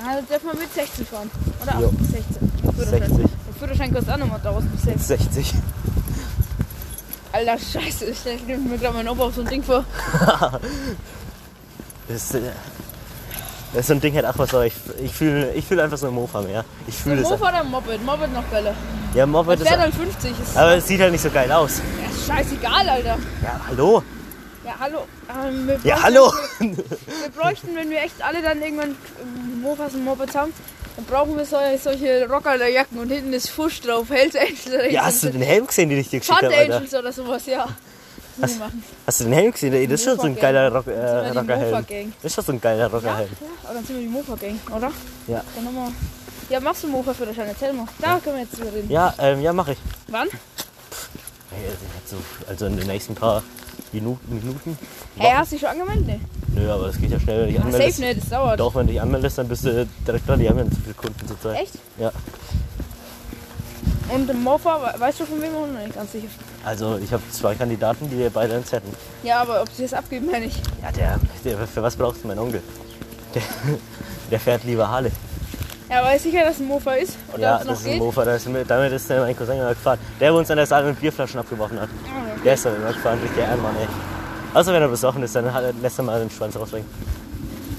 Ah, 0.03 0.15
da 0.15 0.21
darf 0.33 0.43
man 0.43 0.57
mit 0.57 0.71
16 0.73 1.05
fahren. 1.05 1.29
Oder 1.61 1.79
Jo. 1.79 1.87
8 1.87 1.97
bis 1.97 2.07
16. 2.11 2.51
Der 2.63 2.73
Führerschein. 2.73 3.15
60. 3.17 3.31
Führerschein 3.61 3.93
kostet 3.93 4.13
auch 4.13 4.17
nochmal 4.17 4.39
1000 4.39 4.71
bis 4.71 4.81
16. 4.83 5.17
60. 5.33 5.53
Alter, 7.31 7.57
scheiße. 7.59 8.05
Ich 8.05 8.17
stelle 8.19 8.57
mir 8.57 8.77
gerade 8.77 8.95
meinen 8.95 9.07
Opa 9.09 9.23
auf 9.25 9.35
so 9.35 9.41
ein 9.41 9.47
Ding 9.47 9.63
vor. 9.63 9.85
Das, 12.07 12.33
äh, 12.33 12.41
das 13.71 13.81
ist 13.81 13.87
so 13.87 13.93
ein 13.93 14.01
Ding 14.01 14.13
halt 14.15 14.25
auch 14.25 14.37
was 14.37 14.49
so. 14.49 14.59
Ich, 14.61 14.73
ich 15.01 15.13
fühle 15.13 15.53
ich 15.53 15.63
fühl 15.65 15.79
einfach 15.79 15.97
so 15.97 16.07
ein 16.07 16.13
Mofa 16.13 16.41
mehr. 16.41 16.65
Ich 16.87 16.95
So 16.97 17.03
fühle 17.03 17.17
ein 17.17 17.21
das. 17.21 17.29
Mofa 17.31 17.49
oder 17.49 17.63
Moped? 17.63 18.03
Moped 18.03 18.33
noch 18.33 18.43
geiler. 18.51 18.73
Ja, 19.13 19.25
Moped 19.25 19.61
Das 19.61 19.69
ist. 19.69 19.77
dann 19.77 19.93
50. 19.93 20.31
Ist, 20.31 20.57
Aber 20.57 20.75
es 20.75 20.87
sieht 20.87 20.99
halt 20.99 21.11
nicht 21.13 21.21
so 21.21 21.29
geil 21.29 21.49
aus. 21.51 21.77
ja, 22.01 22.09
ist 22.09 22.27
scheißegal, 22.27 22.89
Alter. 22.89 23.17
Ja, 23.41 23.61
hallo? 23.69 24.03
Ja, 24.65 24.73
hallo. 24.77 25.05
Ähm, 25.47 25.67
wir 25.67 25.79
Ja, 25.83 26.01
hallo? 26.03 26.33
Wir 26.59 26.75
bräuchten, 27.39 27.69
wenn 27.75 27.89
wir 27.89 28.01
echt 28.01 28.21
alle 28.21 28.41
dann 28.41 28.61
irgendwann 28.61 28.95
Mofas 29.61 29.93
und 29.93 30.03
Mopeds 30.03 30.35
haben, 30.35 30.51
dann 30.95 31.05
brauchen 31.05 31.37
wir 31.37 31.45
solche, 31.45 32.27
Rockerjacken 32.29 32.99
und 32.99 33.09
hinten 33.09 33.33
ist 33.33 33.49
Fusch 33.49 33.81
drauf. 33.81 34.09
Hells 34.09 34.35
Angels 34.35 34.91
Ja, 34.91 35.05
hast 35.05 35.23
du 35.23 35.29
den 35.29 35.41
Helm 35.41 35.67
gesehen, 35.67 35.89
den 35.89 35.99
ich 35.99 36.09
dir 36.09 36.19
geschickt 36.19 36.41
habe, 36.41 36.55
Alter? 36.55 36.75
Angels 36.75 36.93
oder 36.93 37.11
sowas, 37.11 37.45
ja. 37.45 37.67
Das 38.37 38.57
machen. 38.57 38.83
Hast 39.05 39.19
du 39.19 39.23
den 39.25 39.33
Helm 39.33 39.51
gesehen? 39.51 39.73
Ey, 39.73 39.87
das 39.87 40.01
ist 40.01 40.05
schon 40.07 40.17
so 40.17 40.25
ein 40.25 40.35
geiler 40.35 40.71
Rock, 40.71 40.87
äh, 40.87 41.29
Rockerhelm. 41.29 41.85
Das 42.21 42.31
ist 42.31 42.35
schon 42.35 42.43
so 42.45 42.51
ein 42.53 42.61
geiler 42.61 42.79
Ja, 42.79 42.87
Rockerhelm. 42.87 43.29
ja, 43.29 43.47
aber 43.65 43.73
dann 43.75 43.85
sind 43.85 43.95
wir 43.97 44.03
die 44.03 44.09
Mofa-Gang, 44.09 44.59
oder? 44.75 44.91
Ja. 45.27 45.43
Dann 45.55 45.65
haben 45.65 45.75
wir... 45.75 45.91
Ja, 46.49 46.59
machst 46.59 46.83
du 46.83 46.87
Mofa-Führerschein? 46.87 47.47
Erzähl 47.47 47.73
mal. 47.73 47.87
Da 47.99 48.19
können 48.19 48.37
wir 48.37 48.43
jetzt 48.43 48.57
drüber 48.57 48.73
reden. 48.73 48.89
Ja, 48.89 49.13
ähm, 49.19 49.41
ja, 49.41 49.53
mach 49.53 49.67
ich. 49.67 49.77
Wann? 50.07 50.27
Also, 52.03 52.17
also 52.47 52.65
in 52.65 52.77
den 52.77 52.87
nächsten 52.87 53.15
paar 53.15 53.43
Minuten. 53.91 54.35
Minuten? 54.35 54.77
Hey, 55.17 55.31
hast 55.35 55.51
du 55.51 55.55
dich 55.55 55.61
schon 55.61 55.69
angemeldet? 55.69 56.05
Nee. 56.07 56.19
Nö, 56.61 56.71
aber 56.71 56.87
das 56.87 56.97
geht 56.99 57.11
ja 57.11 57.19
schnell, 57.19 57.39
wenn 57.41 57.45
du 57.47 57.51
dich 57.53 57.61
anmeldest. 57.61 57.97
safe 57.97 58.07
nicht, 58.07 58.21
das 58.23 58.29
dauert. 58.29 58.59
Doch, 58.59 58.75
wenn 58.75 58.87
du 58.87 58.93
dich 58.93 59.01
anmeldest, 59.01 59.37
dann 59.37 59.47
bist 59.47 59.65
du 59.65 59.87
direkt 60.07 60.27
dran. 60.27 60.39
Die 60.39 60.49
haben 60.49 60.57
ja 60.57 60.63
nicht 60.65 60.75
so 60.75 60.81
viele 60.81 60.93
Kunden 60.95 61.27
zurzeit. 61.27 61.61
Echt? 61.61 61.73
Ja. 61.99 62.11
Und 64.09 64.29
im 64.29 64.43
Mofa, 64.43 64.77
we- 64.93 64.99
weißt 64.99 65.21
du 65.21 65.25
von 65.25 65.41
wem 65.41 65.55
oder 65.55 65.71
nicht? 65.83 65.95
Ganz 65.95 66.11
sicher. 66.11 66.27
Also 66.65 66.97
ich 67.01 67.11
habe 67.13 67.23
zwei 67.31 67.55
Kandidaten, 67.55 68.09
die 68.09 68.27
beide 68.29 68.55
eins 68.55 68.71
hätten. 68.71 68.93
Ja, 69.23 69.41
aber 69.41 69.61
ob 69.61 69.69
sie 69.71 69.83
das 69.83 69.93
abgeben, 69.93 70.27
meine 70.29 70.45
ich. 70.45 70.57
Ja, 70.81 70.91
der, 70.91 71.19
der, 71.45 71.67
für 71.67 71.81
was 71.81 71.95
brauchst 71.95 72.23
du 72.23 72.27
meinen 72.27 72.39
Onkel? 72.39 72.61
Der, 73.33 73.41
der 74.29 74.39
fährt 74.39 74.63
lieber 74.65 74.89
Harley. 74.89 75.11
Ja, 75.89 76.03
weiß 76.03 76.23
sicher, 76.23 76.43
dass 76.43 76.55
es 76.55 76.59
ein 76.61 76.67
Mofa 76.67 76.93
ist? 76.93 77.17
Oder 77.33 77.41
ja, 77.41 77.57
es 77.59 77.67
das 77.67 77.79
ist 77.79 77.85
ein 77.85 77.91
geht? 77.93 78.01
Mofa, 78.01 78.25
da 78.25 78.35
ist, 78.35 78.47
mit- 78.49 78.69
damit 78.69 78.91
ist 78.91 79.09
mein 79.09 79.35
Cousin 79.35 79.57
gefahren. 79.59 79.99
Der, 80.19 80.33
wo 80.33 80.37
uns 80.39 80.51
an 80.51 80.57
der 80.57 80.65
Saal 80.65 80.83
mit 80.85 80.99
Bierflaschen 80.99 81.39
abgeworfen 81.39 81.79
hat. 81.79 81.89
Der 82.43 82.53
ist 82.55 82.65
dann 82.65 82.75
immer 82.75 82.91
gefahren, 82.93 83.19
richtig 83.21 83.39
Ehrenmann, 83.43 83.75
ey. 83.77 83.87
Außer 84.53 84.73
wenn 84.73 84.81
er 84.81 84.87
besoffen 84.87 85.21
ist, 85.23 85.35
dann 85.35 85.53
hat 85.53 85.63
er- 85.63 85.73
lässt 85.73 85.99
er 85.99 86.03
mal 86.03 86.19
den 86.19 86.29
Schwanz 86.29 86.55
rausbringen. 86.57 86.87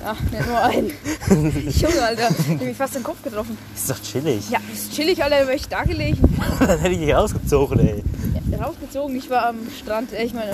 Ach, 0.05 0.17
nicht 0.21 0.47
nur 0.49 0.59
einen. 0.61 0.91
Junge, 1.71 2.03
Alter. 2.03 2.29
Ich 2.31 2.49
hab 2.49 2.61
mich 2.61 2.77
fast 2.77 2.95
den 2.97 3.03
Kopf 3.05 3.23
getroffen. 3.23 3.57
Ist 3.75 3.89
doch 3.91 4.01
chillig. 4.03 4.51
Ja, 4.51 4.59
ist 4.73 4.93
chillig, 4.93 5.23
Alter. 5.23 5.41
Wäre 5.47 5.55
ich 5.55 5.69
da 5.69 5.83
gelegen. 5.85 6.19
dann 6.59 6.79
hätte 6.79 6.95
ich 6.95 6.99
dich 7.01 7.15
rausgezogen, 7.15 7.79
ey. 7.81 8.03
Ja, 8.51 8.65
rausgezogen. 8.65 9.15
Ich 9.17 9.31
war 9.31 9.47
am 9.47 9.59
Strand. 9.81 10.13
äh, 10.13 10.25
Ich 10.25 10.35
meine, 10.35 10.53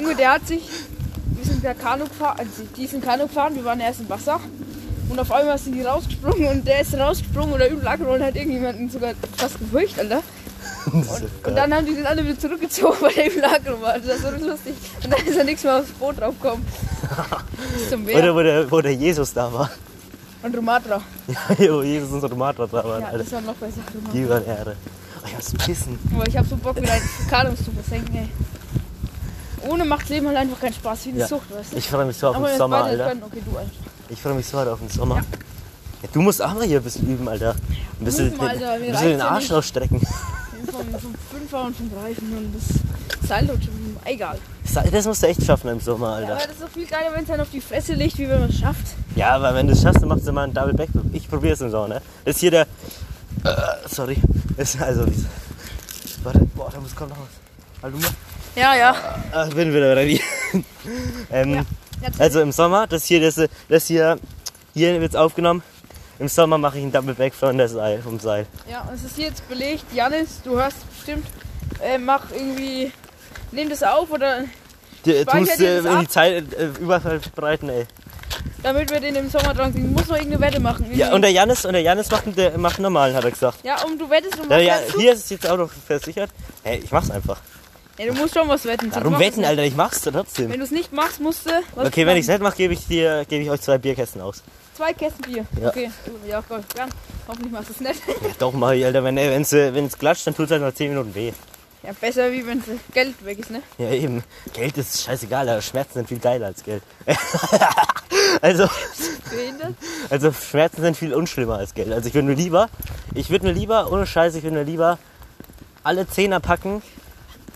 Junge, 0.00 0.14
der 0.14 0.32
hat 0.34 0.46
sich. 0.46 0.62
Wir 1.36 1.44
sind 1.44 1.62
per 1.62 1.74
Kanu 1.74 2.04
gefahren. 2.04 2.36
Also 2.38 2.62
die 2.76 2.86
sind 2.86 3.04
Kanu 3.04 3.24
gefahren. 3.24 3.54
Wir 3.56 3.64
waren 3.64 3.80
erst 3.80 4.00
im 4.00 4.08
Wasser. 4.08 4.38
Und 5.08 5.18
auf 5.18 5.32
einmal 5.32 5.58
sind 5.58 5.74
die 5.74 5.82
rausgesprungen 5.82 6.46
und 6.48 6.66
der 6.68 6.80
ist 6.80 6.94
rausgesprungen 6.94 7.52
oder 7.52 7.68
übel 7.68 7.86
angerollt 7.86 8.20
und 8.20 8.26
hat 8.26 8.36
irgendjemanden 8.36 8.88
sogar 8.90 9.12
fast 9.36 9.58
gefurcht, 9.58 9.98
Alter. 9.98 10.22
Und, 10.94 11.46
und 11.48 11.56
dann 11.56 11.74
haben 11.74 11.86
die 11.86 11.94
den 11.94 12.06
alle 12.06 12.24
wieder 12.24 12.38
zurückgezogen, 12.38 12.96
weil 13.00 13.12
der 13.14 13.26
übel 13.30 13.44
angerollt 13.44 13.82
war. 13.82 13.98
Das 13.98 14.22
war 14.22 14.38
so 14.38 14.46
lustig. 14.46 14.74
Und 15.02 15.12
dann 15.12 15.26
ist 15.26 15.36
er 15.36 15.44
nichts 15.44 15.64
mehr 15.64 15.78
aufs 15.80 15.90
Boot 15.90 16.20
draufgekommen. 16.20 16.64
Bis 17.74 17.90
zum 17.90 18.04
Meer. 18.04 18.18
Oder 18.18 18.34
wo 18.34 18.42
der, 18.42 18.70
wo 18.70 18.80
der 18.80 18.94
Jesus 18.94 19.32
da 19.32 19.52
war. 19.52 19.70
Und 20.42 20.56
Romatra. 20.56 21.00
Ja, 21.58 21.72
wo 21.74 21.82
Jesus 21.82 22.10
und 22.12 22.30
Romatra 22.30 22.66
da 22.66 22.84
waren, 22.84 23.00
Ja, 23.00 23.06
Alter. 23.08 23.18
das 23.18 23.32
war 23.32 23.40
noch 23.40 23.54
besser. 23.54 23.80
Romatra. 23.94 24.12
Die 24.12 24.28
waren 24.28 24.46
Ehre. 24.46 24.76
Oh, 25.22 25.26
ich 25.26 25.34
hab's 25.34 25.52
pissen. 25.54 25.98
Aber 26.14 26.28
ich 26.28 26.36
hab 26.36 26.46
so 26.46 26.56
Bock, 26.56 26.76
wieder 26.76 26.92
ein 26.92 27.02
Kanus 27.28 27.64
zu 27.64 27.72
versenken, 27.72 28.14
ey. 28.14 28.28
Ohne 29.68 29.84
macht 29.84 30.08
Leben 30.10 30.28
halt 30.28 30.36
einfach 30.36 30.60
keinen 30.60 30.74
Spaß, 30.74 31.06
wie 31.06 31.10
eine 31.10 31.18
Ja. 31.20 31.28
Sucht, 31.28 31.50
weißt 31.50 31.72
du? 31.72 31.76
Ich 31.76 31.88
freue 31.88 32.04
mich 32.04 32.16
so 32.18 32.28
auf 32.28 32.36
Aber 32.36 32.48
den 32.48 32.58
Sommer, 32.58 32.84
Alter. 32.84 33.12
okay. 33.24 33.40
Ich 34.10 34.20
freue 34.20 34.34
mich 34.34 34.46
so 34.46 34.58
hart 34.58 34.68
auf 34.68 34.78
den 34.78 34.90
Sommer. 34.90 35.16
Ja. 35.16 35.22
Ja, 36.02 36.08
du 36.12 36.20
musst 36.20 36.42
auch 36.42 36.52
mal 36.52 36.64
hier 36.64 36.78
ein 36.80 36.82
bisschen 36.84 37.08
üben, 37.08 37.26
Alter. 37.26 37.54
Ein 37.98 38.04
bisschen, 38.04 38.26
Üben, 38.32 38.40
Alter, 38.40 38.72
ein 38.72 38.80
mir 38.82 38.90
bisschen 38.90 39.08
den 39.08 39.20
Arsch 39.22 39.50
ausstrecken. 39.50 40.02
Vom, 40.70 41.00
vom 41.00 41.14
Fünfer 41.30 41.62
und 41.64 41.76
vom 41.76 41.90
Reifen 41.96 42.36
und 42.36 42.54
das 42.54 43.28
Seilrutschen, 43.28 43.96
egal. 44.04 44.38
Das 44.90 45.06
musst 45.06 45.22
du 45.22 45.26
echt 45.28 45.44
schaffen 45.44 45.68
im 45.70 45.80
Sommer, 45.80 46.08
Ja, 46.08 46.14
Alter. 46.16 46.32
aber 46.32 46.42
das 46.42 46.50
ist 46.52 46.62
doch 46.62 46.68
viel 46.70 46.86
geiler, 46.86 47.12
wenn 47.14 47.22
es 47.22 47.28
dann 47.28 47.40
auf 47.40 47.50
die 47.50 47.60
Fresse 47.60 47.94
liegt, 47.94 48.18
wie 48.18 48.28
wenn 48.28 48.40
man 48.40 48.48
es 48.50 48.58
schafft. 48.58 48.86
Ja, 49.14 49.30
aber 49.34 49.54
wenn 49.54 49.66
du 49.66 49.72
es 49.72 49.82
schaffst, 49.82 50.02
dann 50.02 50.08
machst 50.08 50.26
du 50.26 50.32
mal 50.32 50.44
einen 50.44 50.54
Double 50.54 50.74
Backflip. 50.74 51.02
Ich 51.14 51.28
probiere 51.28 51.54
es 51.54 51.60
im 51.60 51.70
Sommer, 51.70 51.88
ne? 51.88 52.02
Das 52.24 52.34
ist 52.36 52.40
hier 52.40 52.50
der. 52.50 52.62
Äh, 52.62 53.88
sorry. 53.88 54.16
Das 54.56 54.74
ist 54.74 54.82
also. 54.82 55.04
Warte, 56.22 56.40
boah, 56.54 56.70
da 56.72 56.80
muss 56.80 56.94
kommen 56.94 57.10
noch 57.10 57.18
was. 57.18 57.82
Hallo? 57.82 57.98
Ja, 58.56 58.74
ja. 58.74 58.94
Ah, 59.32 59.46
ich 59.48 59.54
bin 59.54 59.72
wieder 59.72 59.94
ready. 59.94 60.20
ähm, 61.30 61.54
Ja. 61.54 61.62
Also 62.18 62.40
im 62.40 62.52
Sommer, 62.52 62.86
das 62.86 63.04
hier, 63.04 63.20
das, 63.20 63.40
das 63.68 63.86
hier, 63.86 64.18
hier 64.74 65.00
wird's 65.00 65.14
aufgenommen. 65.16 65.62
Im 66.18 66.28
Sommer 66.28 66.58
mache 66.58 66.78
ich 66.78 66.82
einen 66.84 66.92
Double 66.92 67.14
Back 67.14 67.34
von 67.34 67.58
der 67.58 67.68
Seil, 67.68 68.00
vom 68.02 68.20
Seil. 68.20 68.46
ja, 68.70 68.88
es 68.94 69.02
ist 69.04 69.16
hier 69.16 69.26
jetzt 69.26 69.48
belegt. 69.48 69.84
Janis, 69.92 70.40
du 70.44 70.52
hörst 70.56 70.76
bestimmt. 70.90 71.26
Äh, 71.82 71.98
mach 71.98 72.30
irgendwie. 72.32 72.92
Nimm 73.50 73.68
das 73.68 73.82
auf 73.82 74.10
oder 74.10 74.44
Du 75.04 75.12
Speicher 75.22 75.38
tust 75.46 75.60
dir 75.60 75.68
äh, 75.68 75.78
in 75.78 75.82
die 75.84 75.88
ab? 75.90 76.10
Zeit 76.10 76.52
äh, 76.54 76.66
überall 76.80 77.20
verbreiten, 77.20 77.68
ey. 77.68 77.86
damit 78.62 78.90
wir 78.90 79.00
den 79.00 79.14
im 79.16 79.28
Sommer 79.28 79.54
dran 79.54 79.72
kriegen. 79.72 79.92
Muss 79.92 80.06
noch 80.08 80.16
irgendeine 80.16 80.40
Wette 80.40 80.60
machen. 80.60 80.86
Ja, 80.94 81.12
und 81.12 81.22
der 81.22 81.30
Janis, 81.32 81.64
und 81.64 81.72
der 81.72 81.82
Janis 81.82 82.10
macht, 82.10 82.26
einen- 82.26 82.36
der 82.36 82.56
macht 82.58 82.76
einen 82.76 82.84
normalen, 82.84 83.14
hat 83.14 83.24
er 83.24 83.30
gesagt. 83.30 83.58
ja, 83.64 83.82
und 83.84 83.98
du 84.00 84.08
wettest 84.08 84.38
und 84.38 84.48
was 84.48 84.62
ja, 84.62 84.76
hier 84.96 85.12
ist 85.12 85.24
es 85.24 85.30
jetzt 85.30 85.46
auch 85.48 85.56
noch 85.56 85.70
versichert. 85.70 86.30
Hey, 86.62 86.80
ich 86.82 86.90
mach's 86.92 87.10
einfach. 87.10 87.40
Ja, 87.98 88.06
du 88.06 88.14
musst 88.14 88.34
schon 88.34 88.48
was 88.48 88.64
wetten. 88.64 88.90
Warum 88.94 89.12
machst 89.12 89.24
wetten, 89.26 89.44
Alter? 89.44 89.62
Ich 89.62 89.76
mach's 89.76 90.00
trotzdem. 90.02 90.50
Wenn 90.50 90.58
du 90.60 90.64
es 90.64 90.70
nicht 90.72 90.92
machst, 90.92 91.20
musst 91.20 91.46
du. 91.46 91.50
Okay, 91.76 91.98
wenn 91.98 92.06
machen. 92.06 92.16
ich's 92.18 92.28
nicht 92.28 92.40
mache, 92.42 92.56
gebe 92.56 92.72
ich 92.74 92.86
dir, 92.86 93.24
gebe 93.28 93.42
ich 93.44 93.50
euch 93.50 93.60
zwei 93.60 93.78
Bierkästen 93.78 94.20
aus. 94.20 94.42
Zwei 94.74 94.92
Kästen 94.92 95.22
Bier. 95.22 95.46
Ja. 95.60 95.68
Okay, 95.68 95.90
ja, 96.26 96.42
Gott, 96.48 96.64
ja. 96.76 96.88
Hoffentlich 97.28 97.52
machst 97.52 97.68
du 97.68 97.74
es 97.74 97.80
nicht. 97.80 98.02
Ja, 98.08 98.30
doch 98.38 98.52
mach 98.52 98.72
ich, 98.72 98.84
Alter. 98.84 99.04
Wenn 99.04 99.16
wenn's, 99.16 99.52
äh, 99.52 99.72
wenn's 99.72 99.96
klatscht, 99.96 100.26
dann 100.26 100.34
tut's 100.34 100.50
halt 100.50 100.62
nach 100.62 100.74
10 100.74 100.90
Minuten 100.90 101.14
weh. 101.14 101.32
Ja, 101.84 101.92
besser 101.92 102.32
wie 102.32 102.46
wenn 102.46 102.58
das 102.60 102.76
Geld 102.92 103.24
weg 103.24 103.38
ist, 103.38 103.50
ne? 103.50 103.62
Ja, 103.76 103.90
eben. 103.90 104.24
Geld 104.54 104.76
ist 104.78 105.02
scheißegal, 105.02 105.48
aber 105.48 105.60
Schmerzen 105.60 105.94
sind 105.94 106.08
viel 106.08 106.18
geiler 106.18 106.46
als 106.46 106.62
Geld. 106.64 106.82
also, 108.40 108.66
also 110.08 110.32
Schmerzen 110.32 110.80
sind 110.80 110.96
viel 110.96 111.12
unschlimmer 111.12 111.58
als 111.58 111.74
Geld. 111.74 111.92
Also 111.92 112.08
ich 112.08 112.14
würde 112.14 112.26
mir 112.26 112.34
lieber, 112.34 112.70
ich 113.12 113.28
würde 113.28 113.46
mir 113.46 113.52
lieber, 113.52 113.92
ohne 113.92 114.06
Scheiß, 114.06 114.34
ich 114.34 114.42
würde 114.42 114.56
mir 114.56 114.64
lieber 114.64 114.98
alle 115.82 116.08
Zehner 116.08 116.40
packen, 116.40 116.82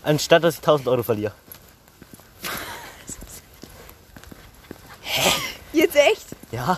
anstatt 0.03 0.43
dass 0.43 0.55
ich 0.55 0.59
1000 0.59 0.87
Euro 0.89 1.01
verliere. 1.01 1.33
Jetzt 5.73 5.95
echt? 5.95 6.27
Ja. 6.51 6.77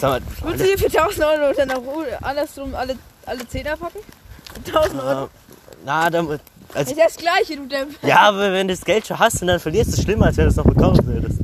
Sag 0.00 0.10
mal, 0.10 0.20
Würdest 0.42 0.60
du 0.60 0.64
hier 0.68 0.78
für 0.78 0.98
1000 0.98 1.24
Euro 1.24 1.52
dann 1.56 1.70
auch 1.72 1.82
andersrum 2.22 2.74
alle, 2.74 2.96
alle 3.26 3.46
Zehner 3.48 3.76
packen? 3.76 3.98
1000 4.66 5.02
Euro? 5.02 5.24
äh, 5.24 5.28
na, 5.84 6.10
da, 6.10 6.22
mu- 6.22 6.36
Also, 6.74 6.92
ist 6.92 6.98
das 7.00 7.16
gleiche, 7.16 7.56
du 7.56 7.66
Depp. 7.66 7.88
ja, 8.02 8.20
aber 8.28 8.52
wenn 8.52 8.68
du 8.68 8.74
das 8.74 8.84
Geld 8.84 9.06
schon 9.06 9.18
hast 9.18 9.40
und 9.42 9.48
dann 9.48 9.60
verlierst, 9.60 9.90
ist 9.90 9.98
es 9.98 10.04
schlimmer, 10.04 10.26
als 10.26 10.36
wenn 10.36 10.44
du 10.44 10.50
es 10.50 10.56
noch 10.56 10.64
bekommen 10.64 10.98
würdest. 11.06 11.40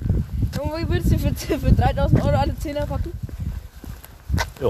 Und 0.61 0.89
würdest 0.89 1.13
du 1.13 1.19
für, 1.19 1.59
für 1.59 1.73
3000 1.73 2.23
Euro 2.25 2.37
alle 2.37 2.59
Zehner 2.59 2.87
packen? 2.87 3.13
Ja. 4.61 4.69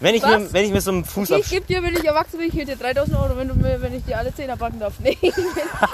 Wenn 0.00 0.14
ich, 0.16 0.22
Was? 0.22 0.30
mir, 0.40 0.52
wenn 0.52 0.64
ich 0.64 0.72
mir 0.72 0.80
so 0.80 0.90
einen 0.90 1.04
Fuß 1.04 1.30
Okay, 1.30 1.40
ich 1.44 1.50
gebe 1.50 1.66
dir, 1.66 1.82
wenn 1.82 1.94
ich 1.94 2.04
erwachsen 2.04 2.38
bin, 2.38 2.48
ich 2.48 2.54
gebe 2.54 2.66
dir 2.66 2.76
3000 2.76 3.16
Euro, 3.18 3.36
wenn, 3.36 3.48
du 3.48 3.54
mir, 3.54 3.80
wenn 3.80 3.94
ich 3.94 4.04
dir 4.04 4.18
alle 4.18 4.34
Zehner 4.34 4.56
packen 4.56 4.80
darf. 4.80 4.94
Nee, 5.00 5.16
wenn, 5.20 5.32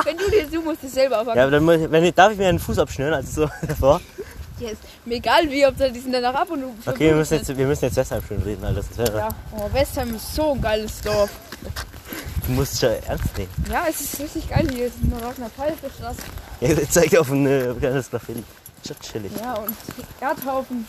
wenn 0.04 0.16
du 0.16 0.30
dir, 0.30 0.46
du 0.50 0.62
musst 0.62 0.82
es 0.82 0.92
selber 0.94 1.16
packen. 1.24 1.36
Ja, 1.36 1.42
aber 1.42 1.50
dann 1.50 1.64
muss 1.64 1.76
wenn 1.90 2.14
darf 2.14 2.32
ich 2.32 2.38
mir 2.38 2.48
einen 2.48 2.58
Fuß 2.58 2.78
abschnüren, 2.78 3.12
also 3.12 3.42
so 3.44 3.50
davor? 3.66 4.00
Yes. 4.60 4.76
Mir 5.04 5.16
egal 5.16 5.48
wie, 5.50 5.66
ob 5.66 5.76
die 5.76 5.98
sind 6.00 6.12
danach 6.12 6.34
ab 6.34 6.50
und 6.50 6.64
Okay, 6.86 7.10
wir 7.10 7.14
müssen 7.14 7.34
jetzt, 7.34 7.56
wir 7.56 7.66
müssen 7.66 7.84
jetzt 7.84 7.96
Westheim 7.96 8.22
schön 8.26 8.42
reden, 8.42 8.64
Alter. 8.64 8.82
Das 8.88 8.98
wäre, 8.98 9.18
Ja, 9.18 9.28
oh, 9.56 9.68
Westheim 9.72 10.14
ist 10.14 10.34
so 10.34 10.52
ein 10.52 10.60
geiles 10.60 11.00
Dorf. 11.00 11.30
Du 12.46 12.52
musst 12.52 12.80
schon 12.80 12.90
ernst 13.06 13.36
nehmen. 13.36 13.50
Ja, 13.70 13.84
es 13.88 14.00
ist 14.00 14.20
richtig 14.20 14.48
geil 14.48 14.66
hier. 14.72 14.86
Es 14.86 14.94
ist 14.94 15.04
nur 15.04 15.18
auf 15.26 15.38
einer 15.38 15.50
Pfeifestraße. 15.50 16.22
Ja, 16.60 16.70
jetzt 16.70 16.92
zeig 16.92 17.16
auf 17.16 17.30
ein 17.30 17.46
äh, 17.46 17.72
kleines 17.78 18.10
Graffiti. 18.10 18.42
Schon 18.84 18.96
chillig. 18.98 19.30
Ja, 19.40 19.54
und 19.54 19.76
Erdhaufen. 20.20 20.84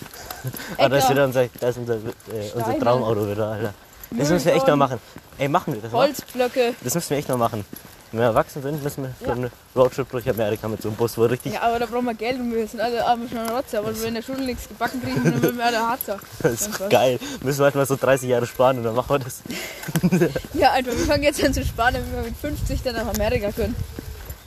Ah, 0.77 0.89
da 0.89 0.97
ist 0.97 1.09
wieder 1.11 1.25
unser, 1.25 1.47
da 1.59 1.69
ist 1.69 1.77
unser, 1.77 1.95
äh, 1.95 2.51
unser. 2.55 2.79
Traumauto 2.79 3.29
wieder, 3.29 3.49
Alter. 3.49 3.73
Das 4.11 4.29
müssen 4.29 4.45
wir 4.45 4.53
echt 4.55 4.67
noch 4.67 4.75
machen. 4.75 4.99
Ey, 5.37 5.47
machen 5.47 5.73
wir 5.75 5.81
das 5.81 5.91
mal? 5.91 6.07
Holzblöcke. 6.07 6.73
Das 6.83 6.95
müssen 6.95 7.09
wir 7.11 7.17
echt 7.17 7.29
noch 7.29 7.37
machen. 7.37 7.63
Wenn 8.11 8.21
wir 8.21 8.27
erwachsen 8.27 8.63
sind, 8.63 8.83
müssen 8.83 9.03
wir 9.03 9.13
so 9.23 9.31
einen 9.31 9.51
Roadtrip 9.75 10.09
durch 10.09 10.27
Amerika 10.27 10.67
mit 10.67 10.81
so 10.81 10.89
einem 10.89 10.97
Bus, 10.97 11.15
wo 11.17 11.25
richtig 11.25 11.53
Ja, 11.53 11.61
aber 11.61 11.77
da 11.77 11.85
brauchen 11.85 12.05
wir 12.05 12.15
Geld 12.15 12.39
und 12.39 12.51
wir 12.51 12.67
sind 12.67 12.79
alle 12.79 13.05
arme 13.05 13.27
Schnauze. 13.29 13.77
Aber 13.77 13.95
wenn 13.95 14.07
in 14.07 14.13
der 14.15 14.21
Schule 14.23 14.41
nichts 14.41 14.67
gebacken 14.67 15.01
kriegen, 15.03 15.23
dann 15.23 15.41
werden 15.41 15.57
wir 15.57 15.65
alle 15.65 15.79
Harzer. 15.79 16.17
das 16.41 16.61
ist 16.61 16.89
geil. 16.89 17.19
Müssen 17.43 17.59
wir 17.59 17.65
halt 17.65 17.75
mal 17.75 17.85
so 17.85 17.95
30 17.95 18.27
Jahre 18.27 18.47
sparen 18.47 18.79
und 18.79 18.83
dann 18.83 18.95
machen 18.95 19.09
wir 19.09 19.19
das. 19.19 19.41
Ja, 20.53 20.71
einfach, 20.71 20.93
wir 20.93 21.05
fangen 21.05 21.23
jetzt 21.23 21.43
an 21.43 21.53
zu 21.53 21.63
sparen, 21.63 21.93
damit 21.93 22.11
wir 22.11 22.21
mit 22.23 22.35
50 22.35 22.81
dann 22.81 22.95
nach 22.95 23.13
Amerika 23.13 23.51
können. 23.51 23.75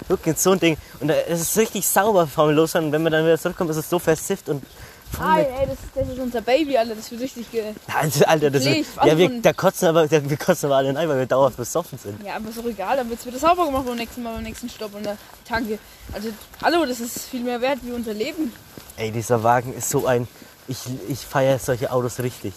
Wirklich 0.08 0.38
so 0.38 0.50
ein 0.50 0.60
Ding. 0.60 0.76
Und 1.00 1.10
es 1.10 1.40
ist 1.40 1.56
richtig 1.56 1.86
sauber, 1.86 2.24
bevor 2.24 2.48
wir 2.48 2.54
losfahren. 2.54 2.86
Und 2.86 2.92
wenn 2.92 3.02
wir 3.02 3.10
dann 3.10 3.24
wieder 3.24 3.38
zurückkommen, 3.38 3.70
ist 3.70 3.76
es 3.76 3.88
so 3.88 3.98
versifft 3.98 4.48
und 4.48 4.64
mit 5.12 5.46
ey, 5.46 5.66
das, 5.66 5.76
das 5.94 6.08
ist 6.08 6.18
unser 6.18 6.40
Baby, 6.40 6.76
Alter. 6.76 6.94
Das 6.94 7.10
wird 7.10 7.20
richtig 7.20 7.50
ge 7.50 7.64
Alter, 7.92 8.28
Alter, 8.28 8.50
das 8.50 8.64
ist, 8.66 8.90
ja, 9.04 9.16
wir, 9.16 9.40
da 9.40 9.52
kotzen 9.52 9.88
aber, 9.88 10.06
da, 10.08 10.28
wir 10.28 10.36
kotzen 10.36 10.66
aber 10.66 10.76
alle 10.76 10.94
rein, 10.94 11.08
weil 11.08 11.18
wir 11.18 11.26
dauerhaft 11.26 11.56
besoffen 11.56 11.98
sind. 11.98 12.22
Ja, 12.24 12.36
aber 12.36 12.48
ist 12.48 12.58
doch 12.58 12.64
egal, 12.66 12.96
dann 12.96 13.08
wird 13.08 13.20
es 13.20 13.26
wieder 13.26 13.38
sauber 13.38 13.66
gemacht 13.66 13.86
beim 13.86 13.96
nächsten 13.96 14.22
Mal, 14.22 14.34
beim 14.34 14.42
nächsten 14.42 14.68
Stopp 14.68 14.94
und 14.94 15.04
der 15.04 15.16
Tanke. 15.48 15.78
Also, 16.12 16.28
hallo, 16.62 16.84
das 16.86 17.00
ist 17.00 17.26
viel 17.26 17.42
mehr 17.42 17.60
wert 17.60 17.78
wie 17.82 17.92
unser 17.92 18.14
Leben. 18.14 18.52
Ey, 18.96 19.10
dieser 19.10 19.42
Wagen 19.42 19.74
ist 19.74 19.90
so 19.90 20.06
ein, 20.06 20.28
ich, 20.68 20.78
ich 21.08 21.20
feiere 21.20 21.58
solche 21.58 21.90
Autos 21.92 22.20
richtig. 22.20 22.52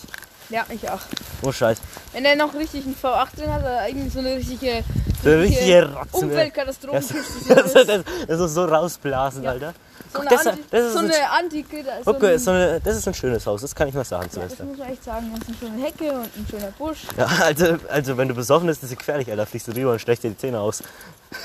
Ja, 0.49 0.63
ich 0.69 0.87
auch. 0.89 0.99
Oh 1.41 1.51
Scheiß. 1.51 1.79
Wenn 2.13 2.23
er 2.25 2.35
noch 2.35 2.53
richtig 2.53 2.85
einen 2.85 2.95
V8 2.95 3.35
drin 3.35 3.51
hat, 3.51 3.61
oder 3.61 3.79
eigentlich 3.79 4.13
so 4.13 4.19
eine 4.19 4.35
richtige, 4.35 4.83
So 5.23 5.29
eine 5.29 5.41
richtige 5.41 5.95
Ratzen. 5.95 6.29
Umweltkatastrophe. 6.29 6.97
Das, 6.97 7.11
ist 7.11 7.49
das, 7.49 7.73
das, 7.73 7.87
das, 7.87 8.01
das 8.27 8.39
ist 8.39 8.53
so 8.53 8.65
rausblasen, 8.65 9.43
Ja. 9.43 9.51
Alter. 9.51 9.73
So 10.15 10.19
eine, 10.21 10.29
das- 10.29 10.47
Anti, 10.47 10.63
das 10.71 10.81
ist 10.85 10.93
so 10.93 10.99
ein- 10.99 11.05
eine 11.11 11.29
Antike. 11.31 11.83
So 12.03 12.11
Okay, 12.11 12.33
ein, 12.33 12.39
so 12.39 12.51
eine, 12.51 12.81
das 12.81 12.97
ist 12.97 13.07
ein 13.07 13.13
schönes 13.13 13.45
Haus, 13.45 13.61
das 13.61 13.75
kann 13.75 13.87
ich 13.87 13.93
mal 13.93 14.03
sagen, 14.05 14.23
ja, 14.23 14.27
das 14.27 14.33
Silvester. 14.35 14.63
muss 14.65 14.77
man 14.77 14.89
echt 14.89 15.03
sagen. 15.03 15.31
Das 15.33 15.47
ist 15.49 15.61
eine 15.63 15.71
schöne 15.71 15.85
Hecke 15.85 16.11
und 16.13 16.23
ein 16.37 16.47
schöner 16.49 16.71
Busch. 16.77 16.99
Ja, 17.17 17.25
also, 17.43 17.77
also 17.89 18.17
wenn 18.17 18.27
du 18.27 18.33
besoffen 18.35 18.67
bist, 18.67 18.83
ist 18.83 18.91
es 18.91 18.97
gefährlich, 18.97 19.29
Alter. 19.29 19.45
Fliegst 19.45 19.67
du 19.67 19.73
drüber 19.73 19.91
und 19.93 19.99
schlecht 19.99 20.23
dir 20.23 20.29
die 20.29 20.37
Zähne 20.37 20.59
aus. 20.59 20.81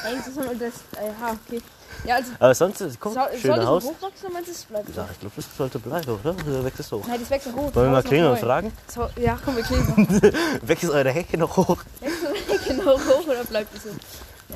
Ey, 0.05 0.17
das 0.17 0.27
ist 0.29 0.37
das, 0.39 1.03
äh, 1.03 1.09
okay. 1.49 1.63
Ja, 2.05 2.15
also, 2.15 2.31
Aber 2.39 2.55
sonst, 2.55 2.79
guck, 3.01 3.13
soll, 3.13 3.25
soll 3.33 3.39
schönes 3.41 3.57
das 3.59 3.67
Haus. 3.67 3.85
noch 3.85 3.91
hochwachsen 3.91 4.25
oder 4.27 4.33
meinst 4.35 4.49
du, 4.49 4.53
es 4.53 4.65
bleibt? 4.65 4.97
Ja, 4.97 5.09
ich 5.13 5.21
glaube, 5.21 5.35
das 5.37 5.45
sollte 5.59 5.79
bleiben, 5.79 6.11
oder? 6.23 6.35
Oder 6.49 6.65
wächst 6.65 6.81
es 6.81 6.93
hoch? 6.93 7.05
Nein, 7.07 7.21
das 7.21 7.29
wächst 7.31 7.47
noch 7.49 7.55
hoch. 7.57 7.75
Wollen 7.75 7.87
wir 7.87 7.91
mal 7.91 7.97
Das 8.03 8.05
klingeln 8.07 8.31
und 8.33 8.39
fragen? 8.39 8.73
So, 8.95 9.09
ja, 9.21 9.39
komm, 9.45 9.57
wir 9.57 9.65
klingeln. 9.65 10.33
Wächst 10.63 10.89
eure 10.89 11.11
Hecke 11.11 11.37
noch 11.37 11.55
hoch? 11.57 11.77
Wächst 12.01 12.17
die 12.23 12.53
Hecke 12.53 12.75
noch 12.83 12.95
hoch 12.95 13.27
oder 13.27 13.45
bleibt 13.45 13.77
es 13.77 13.83
so? 13.83 13.89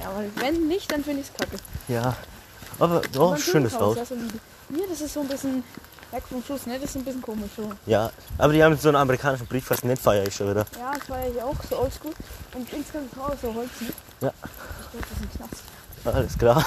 Ja, 0.01 0.09
aber 0.09 0.25
wenn 0.37 0.69
nicht, 0.69 0.91
dann 0.91 1.05
finde 1.05 1.21
ich 1.23 1.27
es 1.29 1.35
kacke. 1.37 1.57
Ja. 1.89 2.17
Aber, 2.79 2.97
Aber 3.15 3.31
oh, 3.31 3.37
schönes 3.37 3.79
Haus. 3.79 3.97
Ja, 3.97 4.05
so 4.05 4.15
liebe. 4.15 4.39
Hier, 4.75 4.89
das 4.89 5.01
ist 5.01 5.15
so 5.15 5.21
ein 5.21 5.29
bisschen 5.29 5.63
weg 6.11 6.23
vom 6.29 6.43
Schuss, 6.43 6.67
ne? 6.67 6.79
Das 6.79 6.91
ist 6.91 6.97
ein 6.97 7.05
bisschen 7.05 7.23
komisch 7.23 7.51
so. 7.57 7.71
Ja, 7.87 8.11
aber 8.39 8.53
die 8.53 8.63
haben 8.63 8.77
so 8.77 8.89
einen 8.89 8.97
amerikanischen 8.97 9.47
Briefkasten, 9.47 9.89
den 9.89 9.97
feiere 9.97 10.27
ich 10.27 10.35
schon 10.35 10.51
wieder. 10.51 10.65
Ja, 10.79 10.93
das 10.99 11.09
ja 11.09 11.17
hier 11.33 11.45
auch 11.47 11.57
so 11.69 11.79
oldschool. 11.79 12.13
Und 12.55 12.73
insgesamt 12.73 13.13
das 13.13 13.23
Haus 13.23 13.35
so 13.43 13.55
Holz, 13.55 13.71
ne? 13.81 13.89
Ja. 14.21 14.33
Ich 14.41 14.91
glaube, 14.91 15.07
das 15.09 15.11
ist 15.11 15.23
ein 15.23 15.31
Knast. 15.37 15.63
Alles 16.17 16.39
klar. 16.39 16.65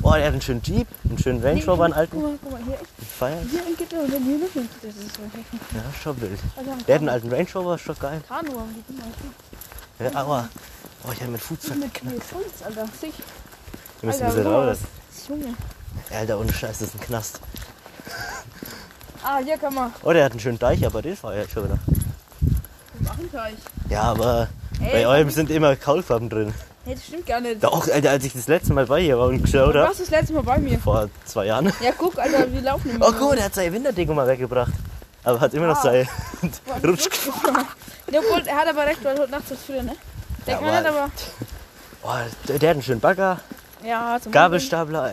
Boah, 0.00 0.16
der 0.18 0.26
hat 0.26 0.32
einen 0.32 0.42
schönen 0.42 0.62
Jeep, 0.62 0.86
einen 1.08 1.18
schönen 1.18 1.42
Range 1.42 1.64
Rover, 1.64 1.84
einen 1.84 1.92
Guck 1.94 1.98
alten. 2.00 2.22
mal, 2.22 2.38
guck 2.42 2.52
mal, 2.52 2.62
hier, 2.64 2.74
echt, 2.74 2.84
Ich 3.00 3.08
feier. 3.08 3.40
hier 3.50 3.60
ein 3.64 3.76
Gitter 3.76 4.00
und 4.00 4.12
dann 4.12 4.22
hier 4.22 4.38
noch 4.38 4.54
ein 4.54 4.68
Gitter. 4.68 4.86
Das 4.88 4.96
ist 4.96 5.16
so 5.16 5.22
heftig. 5.22 5.60
Ja, 5.74 5.82
schon 6.02 6.20
wild. 6.20 6.38
Also 6.56 6.70
Der 6.86 6.94
hat 6.94 7.00
einen 7.00 7.08
alten 7.08 7.32
Range 7.32 7.48
Rover, 7.54 7.74
ist 7.76 7.80
schon 7.82 7.98
geil. 7.98 8.20
Kanu 8.28 8.60
haben 8.60 8.74
die, 8.74 8.82
guck 8.86 8.98
mal. 8.98 10.12
Ja, 10.12 10.18
aber, 10.20 10.48
boah, 11.02 11.12
ich 11.12 11.20
hab 11.20 11.28
meinen 11.28 11.38
Fuß 11.38 11.68
Mit, 11.68 11.78
mit 11.80 11.90
verknackt. 11.98 12.34
Holz, 12.34 12.62
Alter. 12.66 12.88
Sich. 13.00 13.14
Wir 14.04 14.08
müssen 14.12 14.22
ein 14.22 14.26
Alter, 14.28 14.36
bisschen 14.36 14.52
guck 14.52 14.60
mal, 14.60 14.68
raus. 14.68 14.78
Junge. 15.28 15.54
Alter, 16.20 16.38
ohne 16.40 16.52
Scheiß, 16.52 16.78
das 16.78 16.88
ist 16.88 16.94
ein 16.94 17.00
Knast. 17.00 17.40
Ah, 19.22 19.38
hier 19.42 19.56
kann 19.56 19.72
man 19.72 19.94
Oh, 20.02 20.12
der 20.12 20.24
hat 20.26 20.32
einen 20.32 20.40
schönen 20.40 20.58
Deich, 20.58 20.84
aber 20.84 21.00
den 21.00 21.16
feier 21.16 21.44
ich 21.46 21.50
schon 21.50 21.64
wieder. 21.64 21.78
machen 23.00 23.32
Teich. 23.32 23.54
Ja, 23.88 24.02
aber 24.02 24.48
Ey, 24.82 24.92
bei 24.92 25.06
eurem 25.06 25.30
sind 25.30 25.48
immer 25.50 25.74
Kaulfarben 25.76 26.28
drin. 26.28 26.52
Hey, 26.84 26.96
das 26.96 27.04
stimmt 27.06 27.26
gar 27.26 27.40
nicht. 27.40 27.64
Doch, 27.64 27.88
Alter, 27.88 28.10
als 28.10 28.24
ich 28.26 28.34
das 28.34 28.46
letzte 28.46 28.74
Mal 28.74 28.84
bei 28.84 29.00
hier 29.00 29.18
war 29.18 29.28
und 29.28 29.40
geschaut 29.40 29.74
Du 29.74 29.78
habe, 29.78 29.88
warst 29.88 30.00
das 30.00 30.10
letzte 30.10 30.34
Mal 30.34 30.42
bei 30.42 30.58
mir. 30.58 30.78
vor 30.78 31.08
zwei 31.24 31.46
Jahren. 31.46 31.72
Ja, 31.82 31.92
guck, 31.96 32.18
Alter, 32.18 32.52
wir 32.52 32.60
laufen 32.60 32.90
immer. 32.90 33.08
Oh, 33.08 33.12
guck 33.18 33.36
der 33.36 33.44
hat 33.46 33.54
sein 33.54 33.72
Winterding 33.72 34.14
mal 34.14 34.26
weggebracht. 34.28 34.72
Aber 35.22 35.40
hat 35.40 35.54
immer 35.54 35.68
noch 35.68 35.78
Ah. 35.78 35.82
sein 35.82 36.08
Rutsch. 36.84 37.08
Ja, 38.12 38.20
obwohl, 38.20 38.46
er 38.46 38.56
hat 38.56 38.68
aber 38.68 38.84
recht, 38.84 39.02
weil 39.02 39.18
heute 39.18 39.30
Nacht 39.30 39.50
ist 39.50 39.64
früher, 39.64 39.82
ne? 39.82 39.96
Der 40.46 40.54
Ja, 40.54 40.60
kann 40.60 40.68
aber- 40.68 40.76
halt 40.76 40.86
aber. 42.04 42.28
Der, 42.48 42.58
der 42.58 42.68
hat 42.68 42.74
einen 42.74 42.82
schönen 42.82 43.00
Bagger, 43.00 43.40
Ja, 43.84 44.18
zum 44.20 44.32
Gabelstapler. 44.32 45.12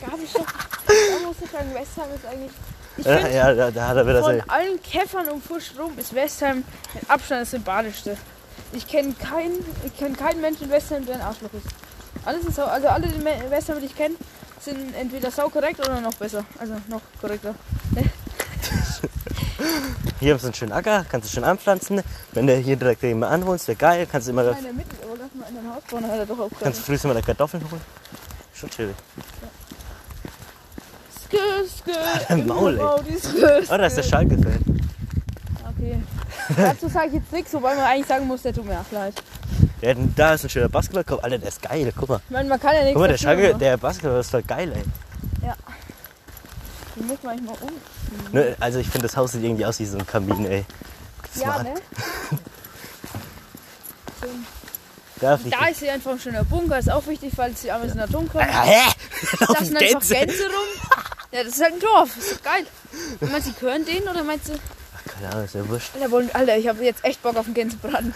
Gabelstapler. 0.00 0.46
Da 0.86 1.26
muss 1.26 1.36
ich 1.44 1.50
sagen, 1.50 1.74
Westheim 1.74 2.06
ist 2.14 2.24
eigentlich. 2.26 2.50
Ich 2.98 3.04
Ja, 3.04 3.16
finde, 3.18 3.34
ja, 3.36 3.70
da, 3.70 3.88
hat 3.88 3.96
er 3.98 4.06
wieder 4.06 4.22
von 4.22 4.38
sein. 4.38 4.48
allen 4.48 4.82
Käffern 4.82 5.28
um 5.28 5.42
Fusch 5.42 5.72
rum 5.78 5.92
ist 5.98 6.14
Westheim 6.14 6.64
mit 6.94 7.10
Abstand 7.10 7.42
das 7.42 7.50
sympathischste. 7.50 8.16
Ich 8.72 8.86
kenne 8.88 9.12
keinen, 9.14 9.64
ich 9.84 9.94
kenn 9.96 10.16
keinen 10.16 10.40
Menschen 10.40 10.64
in 10.64 10.70
Westheim, 10.70 11.04
der 11.04 11.16
ein 11.16 11.20
Arschloch 11.20 11.52
ist. 11.52 11.66
Alles 12.24 12.44
ist 12.44 12.56
sau, 12.56 12.64
also 12.64 12.88
alle 12.88 13.06
die 13.08 13.18
Me- 13.22 13.50
Westheimer, 13.50 13.80
die 13.80 13.86
ich 13.86 13.96
kenne, 13.96 14.14
sind 14.60 14.94
entweder 14.94 15.30
sau 15.30 15.48
korrekt 15.50 15.78
oder 15.80 16.00
noch 16.00 16.14
besser. 16.14 16.44
Also 16.58 16.74
noch 16.88 17.02
korrekter. 17.20 17.54
Hier 20.20 20.32
haben 20.32 20.38
sie 20.40 20.46
einen 20.46 20.54
schönen 20.54 20.72
Acker, 20.72 21.04
kannst 21.10 21.28
du 21.28 21.34
schön 21.34 21.44
anpflanzen. 21.44 22.02
Wenn 22.32 22.46
du 22.46 22.54
hier 22.56 22.76
direkt 22.76 23.02
neben 23.02 23.22
anwohnst, 23.22 23.68
wäre 23.68 23.76
geil. 23.76 24.06
Kannst 24.10 24.26
du 24.26 24.32
immer, 24.32 24.42
in 24.42 24.48
er 24.48 26.26
kannst 26.60 26.80
du 26.80 26.84
früh 26.84 26.98
immer 27.04 27.14
da 27.14 27.20
Kartoffeln 27.20 27.62
holen. 27.70 27.80
Schon 28.58 28.70
chillig. 28.70 28.96
Skö, 31.24 31.38
skö, 31.68 32.36
Maul, 32.46 32.78
ey. 32.78 33.18
Skö, 33.18 33.60
Oh, 33.68 33.76
da 33.76 33.86
ist 33.86 33.96
der. 33.96 34.02
Schalke-Fan. 34.02 34.80
Okay. 35.68 36.00
Dazu 36.56 36.88
sage 36.88 37.08
ich 37.08 37.12
jetzt 37.14 37.32
nichts, 37.32 37.52
wobei 37.52 37.74
man 37.74 37.84
eigentlich 37.84 38.06
sagen 38.06 38.26
muss, 38.26 38.42
der 38.42 38.54
tut 38.54 38.64
mir 38.64 38.78
auch 38.80 38.90
leid. 38.92 39.14
Einen- 39.82 40.14
Da 40.14 40.34
ist 40.34 40.44
ein 40.44 40.50
schöner 40.50 40.68
Basketballkorb. 40.68 41.22
Alter, 41.22 41.38
der 41.38 41.48
ist 41.48 41.60
geil. 41.60 41.92
Guck 41.96 42.08
mal. 42.08 42.20
Ich 42.24 42.30
meine, 42.30 42.48
man 42.48 42.60
kann 42.60 42.74
ja 42.74 42.80
nichts 42.80 42.94
Guck 42.94 43.02
mal, 43.02 43.08
der 43.08 43.18
Schalke, 43.18 43.50
aber 43.50 43.58
der 43.58 43.76
Basketball 43.76 44.20
ist 44.20 44.30
voll 44.30 44.42
geil, 44.42 44.72
ey. 44.74 44.84
Den 46.94 47.06
muss 47.08 47.22
man 47.22 47.32
eigentlich 47.32 47.50
mal 47.50 47.56
um. 47.60 48.32
Ne, 48.32 48.56
also 48.58 48.78
ich 48.78 48.88
finde, 48.88 49.06
das 49.06 49.16
Haus 49.18 49.32
sieht 49.32 49.42
irgendwie 49.44 49.66
aus 49.66 49.78
wie 49.80 49.84
so 49.84 49.98
ein 49.98 50.06
Kamin, 50.06 50.46
ey. 50.46 50.64
Mal 51.34 51.42
Ja, 51.42 51.62
ne? 51.62 51.74
Da 55.20 55.38
Da 55.50 55.66
ist 55.68 55.80
hier 55.80 55.92
einfach 55.92 56.12
ein 56.12 56.20
schöner 56.20 56.44
Bunker, 56.44 56.78
ist 56.78 56.90
auch 56.90 57.06
wichtig, 57.06 57.32
falls 57.34 57.62
die 57.62 57.72
Amis 57.72 57.92
in 57.92 58.00
Atom 58.00 58.28
kommen. 58.28 58.48
Ah, 58.50 58.64
hä? 58.64 58.92
Da 59.40 59.64
sind 59.64 59.76
einfach 59.76 60.00
Gänse. 60.00 60.14
Gänse 60.14 60.44
rum. 60.44 60.90
Ja, 61.32 61.42
das 61.44 61.54
ist 61.54 61.62
halt 61.62 61.74
ein 61.74 61.80
Dorf, 61.80 62.16
ist 62.16 62.32
doch 62.32 62.42
geil. 62.42 62.66
Meinst 63.20 63.48
du, 63.48 63.52
die 63.52 63.60
hören 63.60 63.84
den 63.84 64.02
oder 64.02 64.22
meinst 64.22 64.48
du. 64.48 64.52
Ach, 64.54 65.12
keine 65.12 65.32
Ahnung, 65.32 65.44
ist 65.44 65.54
ja 65.54 65.68
wurscht. 65.68 65.90
Alter, 65.94 66.10
wollen, 66.10 66.30
Alter 66.34 66.56
ich 66.56 66.68
habe 66.68 66.84
jetzt 66.84 67.04
echt 67.04 67.22
Bock 67.22 67.36
auf 67.36 67.46
einen 67.46 67.54
Gänsebraten. 67.54 68.12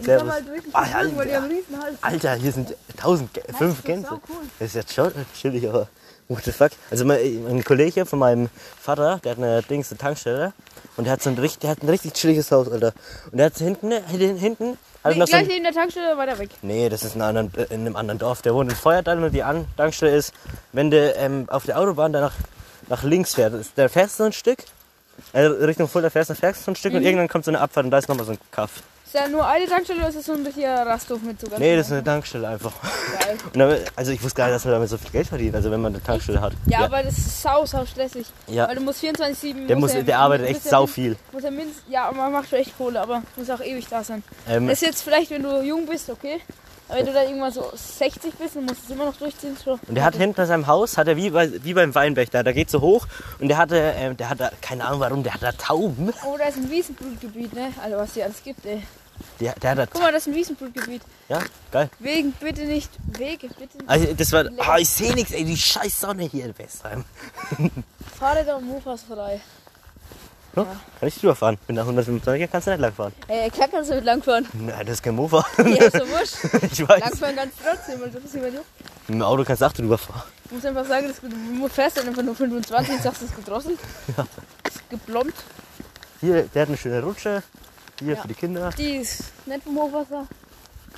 Ich 0.00 0.06
Servus. 0.06 0.32
halt 0.32 0.44
Ah, 0.72 0.84
die 0.84 0.94
Alter. 0.94 1.48
Alter, 2.02 2.34
hier 2.34 2.52
sind 2.52 2.74
tausend, 2.96 3.30
Gä- 3.36 3.42
fünf 3.56 3.58
Das 3.58 3.78
ist 3.78 3.84
Gänse. 3.84 4.08
cool. 4.10 4.20
Das 4.58 4.68
ist 4.68 4.74
jetzt 4.74 4.94
schon 4.94 5.12
chillig, 5.38 5.68
aber 5.68 5.88
what 6.28 6.42
the 6.44 6.52
fuck. 6.52 6.70
Also 6.90 7.04
mein, 7.04 7.44
mein 7.44 7.64
Kollege 7.64 8.06
von 8.06 8.18
meinem 8.18 8.48
Vater, 8.80 9.20
der 9.24 9.32
hat 9.32 9.38
eine 9.38 9.62
Dings, 9.62 9.90
eine 9.90 9.98
Tankstelle 9.98 10.52
und 10.96 11.04
der 11.04 11.12
hat 11.12 11.22
so 11.22 11.30
ein 11.30 11.38
richtig, 11.38 11.60
der 11.60 11.70
hat 11.70 11.82
ein 11.82 11.88
richtig 11.88 12.12
chilliges 12.14 12.50
Haus, 12.50 12.70
Alter. 12.70 12.92
Und 13.30 13.38
der 13.38 13.46
hat 13.46 13.56
hinten, 13.58 13.90
hinten, 14.06 14.36
hinten 14.38 14.78
hat 15.04 15.12
Nee, 15.14 15.18
noch 15.18 15.26
so 15.26 15.30
gleich 15.32 15.42
ein, 15.42 15.48
neben 15.48 15.64
der 15.64 15.72
Tankstelle 15.72 16.16
weiter 16.16 16.38
weg. 16.38 16.50
Nee, 16.62 16.88
das 16.88 17.04
ist 17.04 17.14
in 17.16 17.22
einem, 17.22 17.36
anderen, 17.48 17.68
äh, 17.70 17.74
in 17.74 17.80
einem 17.80 17.96
anderen 17.96 18.18
Dorf. 18.18 18.42
Der 18.42 18.54
wohnt 18.54 18.70
in 18.70 18.76
Feuerdal 18.76 19.22
und 19.22 19.32
die 19.32 19.42
An 19.42 19.66
Tankstelle 19.76 20.14
ist, 20.16 20.32
wenn 20.72 20.90
du 20.90 20.96
ähm, 21.14 21.46
auf 21.50 21.64
der 21.64 21.78
Autobahn 21.78 22.12
dann 22.12 22.22
nach, 22.22 22.34
nach 22.88 23.02
links 23.02 23.34
fährst, 23.34 23.56
ist- 23.56 23.72
da 23.76 23.88
fährst 23.88 24.18
du 24.18 24.24
so 24.24 24.26
ein 24.26 24.32
Stück, 24.32 24.58
äh, 25.32 25.40
Richtung 25.42 25.88
Fulda 25.88 26.10
fährst 26.10 26.30
du 26.30 26.34
fährst 26.34 26.60
du 26.60 26.64
so 26.66 26.70
ein 26.72 26.76
Stück 26.76 26.94
und 26.94 27.02
irgendwann 27.02 27.28
kommt 27.28 27.44
so 27.44 27.50
eine 27.50 27.60
Abfahrt 27.60 27.84
und 27.84 27.90
da 27.90 27.98
ist 27.98 28.08
nochmal 28.08 28.24
so 28.26 28.32
ein 28.32 28.38
Kaff. 28.50 28.70
Ist 29.12 29.20
da 29.20 29.26
nur 29.26 29.44
eine 29.44 29.66
Tankstelle 29.66 29.98
oder 29.98 30.08
ist 30.10 30.18
das 30.18 30.26
so 30.26 30.34
ein 30.34 30.46
richtiger 30.46 30.86
Rasthof 30.86 31.20
mit 31.22 31.40
sogar? 31.40 31.58
Nee, 31.58 31.74
das 31.76 31.86
ist 31.88 31.92
eine 31.94 32.04
Tankstelle 32.04 32.46
einfach. 32.46 32.72
geil. 33.24 33.36
Damit, 33.54 33.84
also 33.96 34.12
ich 34.12 34.22
wusste 34.22 34.36
gar 34.36 34.44
nicht, 34.46 34.54
dass 34.54 34.64
man 34.64 34.74
damit 34.74 34.88
so 34.88 34.98
viel 34.98 35.10
Geld 35.10 35.26
verdient, 35.26 35.56
also 35.56 35.68
wenn 35.72 35.80
man 35.80 35.92
eine 35.94 36.00
Tankstelle 36.02 36.40
hat. 36.40 36.52
Ja, 36.66 36.84
aber 36.84 37.02
das 37.02 37.18
ist 37.18 37.42
sau, 37.42 37.66
sau 37.66 37.84
stressig. 37.84 38.26
ja. 38.46 38.68
Weil 38.68 38.76
du 38.76 38.82
musst 38.82 39.02
24-7. 39.02 39.66
Der, 39.66 39.76
muss, 39.76 39.94
ja- 39.94 40.02
der 40.02 40.16
arbeitet 40.20 40.46
echt 40.50 40.64
ja 40.64 40.70
sau 40.70 40.86
viel. 40.86 41.16
Muss 41.32 41.42
ja 41.42 41.50
mindestens, 41.50 41.82
ja, 41.88 42.08
man 42.12 42.30
macht 42.30 42.50
schon 42.50 42.60
echt 42.60 42.78
Kohle, 42.78 43.00
aber 43.00 43.22
muss 43.34 43.50
auch 43.50 43.60
ewig 43.60 43.88
da 43.90 44.04
sein. 44.04 44.22
Ähm, 44.48 44.68
Das 44.68 44.80
ist 44.80 44.86
jetzt 44.86 45.02
vielleicht, 45.02 45.32
wenn 45.32 45.42
du 45.42 45.60
jung 45.60 45.86
bist, 45.86 46.08
okay. 46.08 46.40
Aber 46.88 46.98
wenn 46.98 47.06
du 47.06 47.12
dann 47.12 47.24
irgendwann 47.26 47.52
so 47.52 47.64
60 47.74 48.34
bist, 48.34 48.54
dann 48.56 48.64
musst 48.64 48.82
du 48.82 48.84
es 48.86 48.90
immer 48.90 49.06
noch 49.06 49.16
durchziehen. 49.16 49.56
Schon. 49.62 49.78
und 49.88 49.94
der 49.96 50.04
hat 50.04 50.14
hinter 50.14 50.46
seinem 50.46 50.68
Haus, 50.68 50.96
hat 50.96 51.08
er 51.08 51.16
wie, 51.16 51.30
bei, 51.30 51.50
wie 51.64 51.74
beim 51.74 51.92
Weinberg 51.96 52.30
da, 52.30 52.44
da 52.44 52.52
geht 52.52 52.70
so 52.70 52.80
hoch 52.80 53.06
und 53.40 53.48
der 53.48 53.58
hatte, 53.58 53.76
ähm, 53.96 54.16
der 54.16 54.30
hat 54.30 54.38
da, 54.40 54.50
keine 54.60 54.84
Ahnung 54.84 55.00
warum, 55.00 55.22
der 55.24 55.34
hat 55.34 55.42
da 55.42 55.50
Tauben. 55.50 56.12
Oh, 56.24 56.36
da 56.38 56.44
ist 56.44 56.58
ein 56.58 56.70
Wiesenbrutgebiet, 56.70 57.54
ne? 57.54 57.72
Also 57.82 57.96
was 57.96 58.14
hier 58.14 58.24
alles 58.24 58.40
gibt, 58.44 58.64
ey. 58.66 58.82
Der, 59.40 59.54
der 59.54 59.70
hat 59.76 59.90
Guck 59.90 60.02
mal, 60.02 60.12
das 60.12 60.26
ist 60.26 60.32
ein 60.32 60.34
Wiesenbrutgebiet. 60.36 61.02
ja, 61.28 61.40
geil. 61.72 61.88
Wegen 61.98 62.32
bitte 62.32 62.62
nicht 62.62 62.90
Wege, 63.18 63.48
bitte 63.48 63.78
nicht. 63.78 63.88
Also 63.88 64.12
das 64.14 64.32
war, 64.32 64.44
ah, 64.58 64.78
ich 64.78 64.88
sehe 64.88 65.14
nichts, 65.14 65.32
ey, 65.32 65.44
die 65.44 65.56
scheiß 65.56 66.00
Sonne 66.00 66.24
hier 66.24 66.44
in 66.44 66.58
Westheim. 66.58 67.04
Fahrräder 68.18 68.58
und 68.58 68.66
Mofas 68.66 69.02
frei. 69.02 69.40
So, 70.54 70.64
Kann 70.64 71.08
ich 71.08 71.14
drüber 71.16 71.36
fahren? 71.36 71.58
Bin 71.68 71.76
da 71.76 71.84
125er, 71.84 72.48
kannst 72.48 72.66
du 72.66 72.72
nicht 72.72 72.80
lang 72.80 72.92
fahren. 72.92 73.12
Ey, 73.28 73.48
klar 73.50 73.68
kannst 73.70 73.90
du 73.90 73.94
mit 73.94 74.04
langfahren. 74.04 74.48
Nein, 74.52 74.84
das 74.84 74.94
ist 74.96 75.02
kein 75.02 75.14
Mofa. 75.14 75.46
Ja, 75.58 75.84
ist 75.84 75.96
so 75.96 76.08
wurscht. 76.08 76.38
ich 76.72 76.88
weiß. 76.88 77.00
Langfahren 77.00 77.36
kannst 77.36 77.60
du 77.60 77.64
trotzdem, 77.64 78.00
weil 78.00 78.10
das 78.10 78.24
ist 78.24 78.34
immer 78.34 78.48
juckt. 78.48 78.66
Mit 79.06 79.14
dem 79.14 79.22
Auto 79.22 79.44
kannst 79.44 79.62
du 79.62 79.66
auch 79.66 79.72
drüber 79.72 79.96
fahren. 79.96 80.22
Du 80.48 80.56
musst 80.56 80.66
einfach 80.66 80.84
sagen, 80.86 81.06
das, 81.06 81.20
du 81.20 81.68
fährst 81.68 81.98
dann 81.98 82.08
einfach 82.08 82.22
nur 82.24 82.34
25 82.34 82.94
und 82.96 83.02
sagst, 83.02 83.22
es 83.22 83.28
ist 83.30 83.36
gedrossen. 83.36 83.78
Ja. 84.16 84.26
Ist 84.66 84.90
geblombt. 84.90 85.36
Hier, 86.20 86.42
der 86.42 86.62
hat 86.62 86.68
eine 86.68 86.76
schöne 86.76 87.00
Rutsche. 87.00 87.44
Hier 88.00 88.14
Ja. 88.14 88.22
für 88.22 88.28
die 88.28 88.34
Kinder. 88.34 88.70
Die 88.76 88.96
ist 88.96 89.24
nicht 89.46 89.62
vom 89.62 89.76
Hochwasser. 89.76 90.26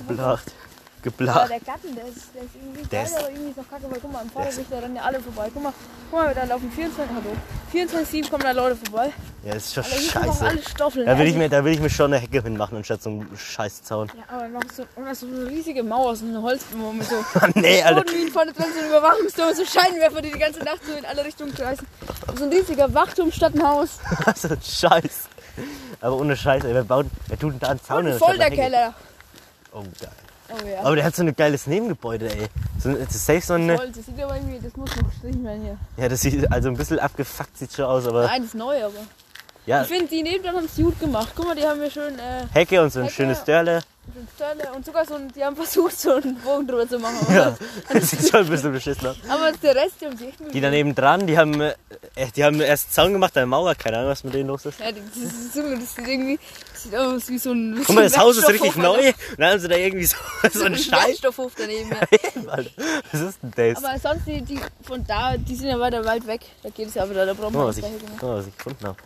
Geblacht. 0.07 0.43
Aber 0.47 1.01
Geblacht. 1.03 1.49
der 1.49 1.59
Gatten, 1.59 1.93
der 1.95 2.05
ist, 2.05 2.29
der 2.33 2.43
ist 2.43 2.55
irgendwie 2.55 2.81
geil, 2.89 3.07
aber 3.17 3.29
irgendwie 3.29 3.49
ist 3.49 3.57
noch 3.57 3.69
kacke, 3.69 3.83
weil 3.91 3.99
guck 3.99 4.11
mal, 4.13 4.21
am 4.21 4.29
Fahrradweg, 4.29 4.65
da 4.69 4.79
rennen 4.79 4.95
ja 4.95 5.01
alle 5.01 5.19
vorbei. 5.19 5.49
Guck 5.53 5.61
mal, 5.63 5.73
guck 6.09 6.19
mal, 6.21 6.33
da 6.33 6.45
laufen 6.45 6.71
24, 6.71 7.13
hallo, 7.13 7.35
24, 7.71 8.31
kommen 8.31 8.43
da 8.43 8.51
Leute 8.51 8.77
vorbei. 8.77 9.11
Ja, 9.43 9.53
das 9.53 9.65
ist 9.65 9.73
schon 9.73 9.83
Aber 9.83 10.31
scheiße. 10.31 10.45
alle 10.45 10.61
Stoffeln. 10.63 11.05
Da 11.05 11.17
will, 11.17 11.25
ich 11.27 11.33
Also- 11.33 11.39
mir, 11.39 11.49
da 11.49 11.65
will 11.65 11.73
ich 11.73 11.79
mir 11.81 11.89
schon 11.89 12.13
eine 12.13 12.21
Hecke 12.21 12.41
hinmachen, 12.41 12.77
anstatt 12.77 13.03
so 13.03 13.09
einen 13.09 13.37
scheiß 13.37 13.83
Zaun. 13.83 14.09
Ja, 14.17 14.33
aber 14.33 14.47
noch 14.47 14.61
so, 14.73 14.85
und 14.95 15.05
ist 15.07 15.19
so 15.19 15.27
eine 15.27 15.45
riesige 15.49 15.83
Mauer, 15.83 16.15
so 16.15 16.25
eine 16.25 16.41
Holzmauer 16.41 16.93
mit 16.93 17.05
so 17.09 17.15
nee, 17.55 17.83
Alter. 17.83 17.99
Bodenminen 18.01 18.31
vorne 18.31 18.53
dran, 18.53 18.67
so 18.73 18.79
ein 18.79 18.87
Überwachungsturm, 18.87 19.53
so 19.55 19.65
Scheinwerfer, 19.65 20.21
die 20.21 20.31
die 20.31 20.39
ganze 20.39 20.59
Nacht 20.63 20.79
so 20.87 20.93
in 20.93 21.03
alle 21.03 21.25
Richtungen 21.25 21.53
kreisen. 21.53 21.85
So 22.37 22.45
ein 22.45 22.49
riesiger 22.49 22.93
Wachturm 22.93 23.29
statt 23.29 23.53
ein 23.55 23.67
Haus. 23.67 23.99
so 24.37 24.47
ein 24.53 24.61
Scheiß. 24.61 25.27
Aber 26.01 26.17
ohne 26.17 26.35
Scheiß, 26.35 26.63
ey, 26.63 26.73
wer, 26.73 26.83
baut, 26.83 27.05
wer 27.27 27.39
tut 27.39 27.53
denn 27.53 27.59
da 27.59 27.67
einen 27.69 27.81
Zaun 27.83 28.07
Und 28.07 28.19
voll 28.19 28.37
der? 28.37 28.51
Keller. 28.51 28.93
Oh, 29.71 29.81
geil. 29.99 30.09
Oh 30.49 30.67
ja. 30.67 30.79
Aber 30.81 30.95
der 30.95 31.05
hat 31.05 31.15
so 31.15 31.23
ein 31.23 31.35
geiles 31.35 31.65
Nebengebäude, 31.67 32.29
ey. 32.29 32.47
So, 32.79 32.91
das 32.93 33.15
ist 33.15 33.25
safe 33.25 33.41
so 33.41 33.53
eine. 33.53 33.77
Voll, 33.77 33.91
das 33.91 34.05
sieht 34.05 34.21
aber 34.21 34.35
irgendwie, 34.35 34.59
das 34.59 34.75
muss 34.75 34.95
noch 34.95 35.09
gestrichen 35.09 35.43
werden 35.43 35.61
hier. 35.63 35.77
Ja, 35.97 36.09
das 36.09 36.21
sieht 36.21 36.51
also 36.51 36.69
ein 36.69 36.75
bisschen 36.77 36.99
abgefuckt 36.99 37.57
sieht 37.57 37.73
schon 37.73 37.85
aus, 37.85 38.05
aber 38.05 38.25
Nein, 38.25 38.41
das 38.41 38.47
ist 38.47 38.55
neu, 38.55 38.83
aber. 38.83 38.93
ja, 39.65 39.81
Ich 39.81 39.87
finde, 39.87 40.07
die 40.07 40.21
Nebendach 40.21 40.53
haben 40.53 40.65
es 40.65 40.75
gut 40.75 40.99
gemacht. 40.99 41.29
Guck 41.35 41.47
mal, 41.47 41.55
die 41.55 41.63
haben 41.65 41.79
wir 41.79 41.89
schön 41.89 42.19
äh, 42.19 42.45
Hecke 42.53 42.81
und 42.83 42.91
so 42.91 42.99
ein 42.99 43.05
Hecke. 43.05 43.15
schönes 43.15 43.43
Dörle. 43.43 43.81
So 44.05 44.19
Stelle 44.35 44.71
und 44.73 44.85
sogar 44.85 45.05
so 45.05 45.15
ein, 45.15 45.31
die 45.33 45.43
haben 45.43 45.55
versucht, 45.63 45.99
so 45.99 46.13
einen 46.13 46.35
Bogen 46.41 46.67
drüber 46.67 46.87
zu 46.87 46.99
machen. 46.99 47.17
Aber, 47.21 47.33
Ja, 47.33 47.55
das 47.91 48.09
sieht 48.11 48.29
schon 48.29 48.41
ein 48.41 48.49
bisschen 48.49 48.71
beschissen 48.73 49.07
aus. 49.07 49.15
aber 49.29 49.51
der 49.53 49.75
Rest, 49.75 49.95
die 50.01 50.05
haben 50.05 50.17
sich 50.17 50.27
echt 50.29 50.37
Die 50.53 50.61
daneben 50.61 50.93
dran, 50.93 51.25
die 51.27 51.37
haben, 51.37 51.59
äh, 51.61 51.73
die 52.35 52.43
haben 52.43 52.59
erst 52.61 52.93
Zaun 52.93 53.13
gemacht, 53.13 53.35
eine 53.37 53.45
Mauer, 53.45 53.75
keine 53.75 53.97
Ahnung, 53.97 54.09
was 54.11 54.23
mit 54.23 54.33
denen 54.33 54.49
los 54.49 54.65
ist. 54.65 54.79
Ja, 54.79 54.91
das 54.91 54.99
ist, 55.15 55.55
Junge, 55.55 55.79
das 55.79 55.95
sieht 55.95 56.07
irgendwie, 56.07 56.39
das 56.71 56.83
sieht 56.83 56.95
aus 56.95 57.29
wie 57.29 57.37
so 57.37 57.51
ein. 57.53 57.75
Guck 57.85 57.95
mal, 57.95 58.09
so 58.09 58.15
das 58.15 58.17
Haus 58.23 58.37
ist 58.37 58.49
richtig 58.49 58.75
neu 58.75 59.07
und 59.07 59.15
dann 59.39 59.51
haben 59.51 59.59
sie 59.59 59.67
da 59.67 59.75
irgendwie 59.77 60.05
so, 60.05 60.17
so 60.53 60.65
einen 60.65 60.75
Ein 60.75 60.79
Scheiß. 60.81 61.07
Werkstoffhof 61.07 61.53
daneben, 61.57 61.89
ja. 61.89 62.51
Alter, 62.51 62.69
was 63.11 63.21
ist 63.21 63.39
denn 63.41 63.51
das? 63.55 63.83
Aber 63.83 63.99
sonst, 63.99 64.27
die, 64.27 64.41
die 64.41 64.59
von 64.83 65.05
da, 65.05 65.37
die 65.37 65.55
sind 65.55 65.67
ja 65.69 65.79
weiter 65.79 66.03
weit 66.05 66.27
weg. 66.27 66.41
Da 66.61 66.69
geht 66.69 66.87
es 66.89 66.93
ja 66.95 67.09
wieder, 67.09 67.25
da 67.25 67.33
brauchen 67.33 67.53
Guck 67.53 67.53
wir 67.53 67.59
mal, 67.59 67.67
was 67.69 67.77
ich, 67.77 67.83
da 67.83 67.89
guck 68.19 68.21
mal, 68.29 68.37
was 68.37 68.47
ich 68.47 68.57
gefunden 68.57 68.85
habe. 68.85 68.97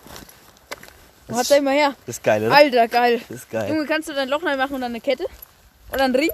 Hat 1.35 1.51
da 1.51 1.55
immer 1.55 1.71
her. 1.71 1.93
Das 2.05 2.17
ist 2.17 2.23
geil, 2.23 2.43
oder? 2.45 2.55
Alter, 2.55 2.87
geil. 2.87 3.21
Das 3.27 3.37
ist 3.37 3.49
geil. 3.49 3.69
Junge, 3.69 3.85
kannst 3.85 4.07
du 4.09 4.13
dein 4.13 4.29
Loch 4.29 4.43
rein 4.43 4.57
machen 4.57 4.75
und 4.75 4.81
dann 4.81 4.91
eine 4.91 5.01
Kette? 5.01 5.25
Oder 5.91 6.03
einen 6.05 6.15
Ring? 6.15 6.29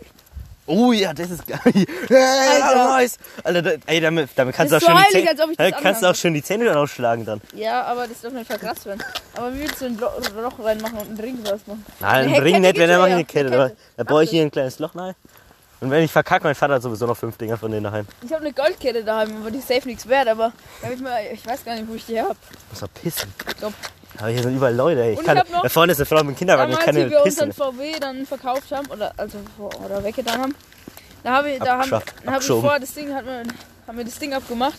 Oh 0.65 0.93
ja, 0.93 1.13
das 1.13 1.29
ist 1.29 1.45
geil. 1.45 1.59
Hey, 2.07 2.61
Alter. 2.61 2.85
nice. 2.85 3.17
Alter, 3.43 3.75
ey, 3.85 3.99
damit, 3.99 4.29
damit 4.35 4.55
kannst 4.55 4.71
du 4.71 4.77
auch 4.77 4.81
ist 4.81 4.85
so 4.87 4.91
die 4.93 4.97
heilig, 4.97 5.11
Zähne, 5.11 5.35
das 5.35 5.49
Hey, 5.57 5.71
kannst 5.81 6.03
du 6.03 6.07
auch 6.07 6.15
schon 6.15 6.33
die 6.33 6.41
Zähne 6.43 6.65
dann 6.65 6.77
ausschlagen 6.77 7.25
dann. 7.25 7.41
Ja, 7.53 7.83
aber 7.83 8.07
das 8.07 8.21
darf 8.21 8.31
nicht 8.33 8.47
verkratzt 8.47 8.85
werden. 8.85 9.03
Aber 9.35 9.53
wie 9.53 9.59
willst 9.61 9.81
du 9.81 9.85
ein 9.85 9.97
Lo 9.97 10.09
Loch 10.41 10.59
reinmachen 10.63 10.97
und 10.99 11.07
einen 11.09 11.19
Ring 11.19 11.43
draus 11.43 11.59
machen? 11.65 11.85
Nein, 11.99 12.09
Eine 12.09 12.21
ein 12.21 12.27
Heckkette 12.29 12.45
Ring 12.45 12.61
nicht, 12.61 12.77
wenn 12.77 12.89
er 12.89 12.97
mache 12.99 13.07
ich 13.09 13.13
eine 13.15 13.25
Kette. 13.25 13.47
Eine 13.47 13.57
Da, 13.57 13.67
Kette. 13.69 13.77
da 13.97 14.03
baue 14.05 14.23
ich 14.23 14.29
hier 14.29 14.41
ein 14.43 14.51
kleines 14.51 14.79
Loch 14.79 14.95
rein. 14.95 15.15
Und 15.81 15.91
wenn 15.91 16.01
ich 16.01 16.11
verkacke, 16.13 16.45
mein 16.45 16.55
Vater 16.55 16.75
hat 16.75 16.81
sowieso 16.81 17.07
noch 17.07 17.17
fünf 17.17 17.35
Dinger 17.35 17.57
von 17.57 17.69
denen 17.69 17.83
daheim. 17.83 18.07
Ich 18.23 18.31
habe 18.31 18.45
eine 18.45 18.53
Goldkette 18.53 19.03
daheim, 19.03 19.35
aber 19.41 19.51
die 19.51 19.57
ist 19.57 19.67
safe 19.67 19.85
nichts 19.85 20.07
wert. 20.07 20.29
Aber 20.29 20.53
ich, 20.93 20.99
mal, 21.01 21.19
ich 21.33 21.45
weiß 21.45 21.65
gar 21.65 21.75
nicht, 21.75 21.89
wo 21.89 21.95
ich 21.95 22.05
die 22.05 22.21
hab. 22.21 22.37
Muss 22.71 22.79
mal 22.79 22.87
pissen. 23.01 23.33
Glaub. 23.59 23.73
Aber 24.19 24.27
hier 24.29 24.43
sind 24.43 24.55
überall 24.55 24.75
Leute. 24.75 25.03
Ich 25.09 25.19
Und 25.19 25.25
kann, 25.25 25.37
ich 25.45 25.53
hab 25.53 25.63
da 25.63 25.69
vorne 25.69 25.91
ist 25.91 25.97
eine 25.99 26.05
Frau 26.05 26.17
mit 26.23 26.27
dem 26.27 26.35
Kinderwagen, 26.35 26.71
ich 26.71 26.77
Damals, 26.77 26.85
kann 26.85 26.95
wie 26.95 27.03
nicht 27.03 27.11
wir 27.11 27.19
pissen. 27.21 27.49
unseren 27.49 27.73
VW 27.73 27.99
dann 27.99 28.25
verkauft 28.25 28.71
haben, 28.71 28.87
oder 28.87 29.11
also 29.17 29.37
oder 29.85 30.03
weggetan 30.03 30.41
haben, 30.41 30.55
da 31.23 31.31
habe 31.31 31.51
ich, 31.51 31.59
da 31.59 31.65
haben, 31.77 31.79
Abgeschafft, 31.81 32.07
da 32.09 32.15
habe 32.17 32.23
ich 32.25 32.29
abgeschoben. 32.33 32.69
vor, 32.69 32.79
das 32.79 32.93
Ding 32.93 33.13
hat 33.13 33.25
man, 33.25 33.47
haben 33.87 33.97
wir 33.97 34.05
das 34.05 34.19
Ding 34.19 34.33
abgemacht, 34.33 34.77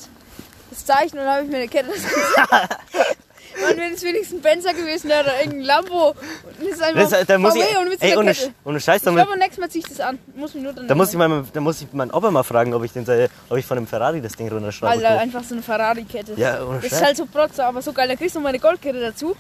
das 0.71 0.85
Zeichen, 0.85 1.19
und 1.19 1.25
dann 1.25 1.35
habe 1.35 1.45
ich 1.45 1.51
mir 1.51 1.57
eine 1.59 1.69
Kette. 1.69 1.91
Mann, 3.69 3.77
wäre 3.77 3.91
das 3.93 4.03
wenigstens 4.03 4.39
ein 4.39 4.43
Benzer 4.43 4.73
gewesen, 4.73 5.09
der 5.09 5.21
oder 5.21 5.39
irgendein 5.39 5.63
Lambo. 5.63 6.09
Und 6.11 6.17
das 6.61 6.69
ist 6.69 6.83
einfach 6.83 7.11
Das, 7.11 7.27
da 7.27 7.39
muss 7.39 7.55
ich, 7.55 7.77
und 7.79 7.89
mit 7.89 8.03
ey, 8.03 8.17
ohne, 8.17 8.35
ohne 8.65 8.81
Scheiß, 8.81 9.03
Ich 9.07 9.13
glaube, 9.15 9.39
nächstes 9.39 9.59
Mal 9.59 9.71
ziehe 9.71 9.85
ich 9.85 9.91
das 9.97 10.01
an. 10.01 10.19
Muss 10.35 10.55
mich 10.55 10.63
nur 10.63 10.73
dann 10.73 10.89
da 10.89 10.95
muss 10.95 11.11
ich 11.11 11.17
mal, 11.17 11.45
da 11.53 11.61
muss 11.61 11.81
ich 11.81 11.93
meinen 11.93 12.11
Opa 12.11 12.31
mal 12.31 12.43
fragen, 12.43 12.75
ob 12.75 12.85
ich 12.85 12.93
den, 12.93 13.07
ob 13.49 13.59
ich 13.59 13.67
von 13.67 13.77
einem 13.79 13.87
Ferrari 13.87 14.21
das 14.21 14.33
Ding 14.35 14.49
runterschraube. 14.49 14.93
Alter, 14.93 15.19
einfach 15.19 15.45
so 15.45 15.55
eine 15.55 15.63
Ferrari-Kette. 15.63 16.35
Ja, 16.37 16.65
ohne 16.65 16.81
Das 16.81 16.91
Scheiß. 16.91 16.93
ist 17.01 17.05
halt 17.05 17.17
so 17.17 17.27
Protzer, 17.27 17.67
aber 17.67 17.83
so 17.83 17.93
geil. 17.93 18.09
Dann 18.09 18.17
kriegst 18.19 18.35
du 18.35 18.41
noch 18.41 18.45
meine 18.45 18.59
Goldkette 18.59 19.01
dazu. 19.01 19.37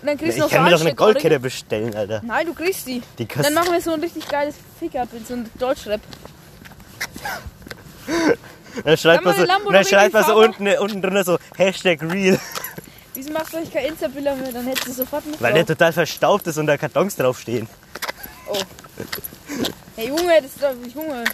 Und 0.00 0.06
dann 0.06 0.16
kriegst 0.16 0.36
ich 0.36 0.42
du 0.42 0.42
noch 0.42 0.50
kann 0.50 0.60
so 0.64 0.70
mir 0.70 0.76
doch 0.76 0.80
eine. 0.80 0.94
Goldkette 0.94 1.40
bestellen, 1.40 1.94
Alter. 1.96 2.20
Nein, 2.24 2.46
du 2.46 2.54
kriegst 2.54 2.86
die. 2.86 3.02
Die 3.18 3.26
Dann 3.26 3.52
machen 3.54 3.72
wir 3.72 3.80
so 3.80 3.92
ein 3.92 4.00
richtig 4.00 4.28
geiles 4.28 4.54
Fick-Up 4.78 5.08
in 5.12 5.24
so 5.24 5.34
ein 5.34 5.50
Deutschrap. 5.58 6.00
dann 8.84 8.96
schreibt 8.96 9.24
man 9.24 9.34
Kann 9.34 9.46
so, 9.64 9.70
dann 9.72 9.84
schreibt 9.84 10.12
man 10.14 10.24
so 10.24 10.36
unten, 10.38 10.68
unten 10.78 11.02
drunter 11.02 11.24
so 11.24 11.38
Hashtag 11.56 12.00
real, 12.02 12.38
Wieso 13.18 13.32
machst 13.32 13.52
du 13.52 13.56
euch 13.56 13.72
kein 13.72 13.86
Insta-Bilder 13.86 14.36
mehr? 14.36 14.52
Dann 14.52 14.64
hättest 14.64 14.86
du 14.86 14.92
sofort 14.92 15.26
mit 15.26 15.42
weil 15.42 15.52
der 15.52 15.66
total 15.66 15.92
verstaubt 15.92 16.46
ist 16.46 16.56
und 16.56 16.68
da 16.68 16.76
Kartons 16.76 17.16
draufstehen. 17.16 17.68
Oh. 18.46 18.56
Hey 19.96 20.06
Junge, 20.06 20.40
das 20.40 20.52
ist 20.52 20.62
doch, 20.62 20.72
Junge. 20.94 21.24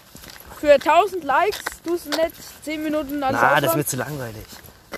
Für 0.58 0.72
1000 0.72 1.22
Likes 1.24 1.58
tust 1.84 2.06
du 2.06 2.10
nicht 2.16 2.32
10 2.64 2.82
Minuten 2.82 3.22
alles 3.22 3.38
Na, 3.38 3.60
das 3.60 3.76
wird 3.76 3.86
zu 3.86 3.96
langweilig. 3.98 4.46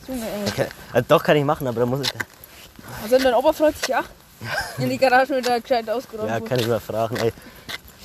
Junge, 0.07 0.23
ey. 0.23 0.49
Okay. 0.49 0.67
Also 0.93 1.07
doch 1.09 1.25
kann 1.25 1.37
ich 1.37 1.45
machen, 1.45 1.67
aber 1.67 1.81
da 1.81 1.87
muss 1.87 2.03
ich, 2.03 2.13
Also 3.03 3.19
dein 3.19 3.35
Opa 3.35 3.53
freut 3.53 3.77
sich 3.77 3.89
ja. 3.89 4.05
In 4.79 4.89
die 4.89 4.99
Garage 4.99 5.31
wird 5.31 5.49
er 5.49 5.61
gescheit 5.61 5.91
ausgeräumt. 5.91 6.31
ja, 6.31 6.39
kann 6.39 6.61
ich 6.61 6.69
mal 6.69 6.79
fragen, 6.79 7.17
ey. 7.17 7.33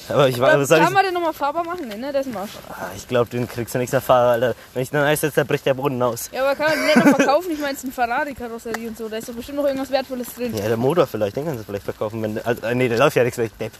Aber 0.09 0.27
ich, 0.27 0.35
Glaub, 0.35 0.53
was 0.57 0.67
soll 0.67 0.79
kann 0.79 0.87
ich, 0.87 0.93
man 0.93 1.05
den 1.05 1.13
nochmal 1.13 1.33
fahrbar 1.33 1.63
machen? 1.63 1.87
Nee, 1.87 1.95
ne? 1.95 2.11
Der 2.11 2.21
ist 2.21 2.27
ein 2.27 2.33
Marsch. 2.33 2.51
Ah, 2.69 2.87
ich 2.95 3.07
glaube, 3.07 3.29
den 3.29 3.47
kriegst 3.47 3.73
du 3.73 3.79
nichts 3.79 3.91
mehr 3.91 4.01
Fahrer, 4.01 4.31
Alter. 4.31 4.55
Wenn 4.73 4.83
ich 4.83 4.89
dann 4.89 5.03
einsetze, 5.03 5.35
dann 5.37 5.47
bricht 5.47 5.65
der 5.65 5.73
Boden 5.73 6.01
aus. 6.01 6.29
Ja, 6.33 6.43
aber 6.43 6.55
kann 6.55 6.69
man 6.69 6.77
den 6.77 6.85
nicht 6.85 6.95
noch 6.97 7.15
verkaufen? 7.17 7.51
Ich 7.51 7.59
meine, 7.59 7.73
es 7.73 7.79
ist 7.79 7.83
eine 7.85 7.93
Ferrari-Karosserie 7.93 8.87
und 8.89 8.97
so. 8.97 9.07
Da 9.09 9.17
ist 9.17 9.29
doch 9.29 9.33
bestimmt 9.33 9.57
noch 9.57 9.65
irgendwas 9.65 9.89
Wertvolles 9.91 10.33
drin. 10.35 10.55
Ja, 10.55 10.67
der 10.67 10.77
Motor 10.77 11.07
vielleicht, 11.07 11.35
den 11.35 11.45
kannst 11.45 11.61
du 11.61 11.63
vielleicht 11.65 11.85
verkaufen. 11.85 12.21
Wenn, 12.23 12.43
also, 12.43 12.61
nee, 12.73 12.89
der 12.89 12.97
läuft 12.97 13.15
ja 13.15 13.23
nichts, 13.23 13.37
ich 13.37 13.51
depp. 13.53 13.71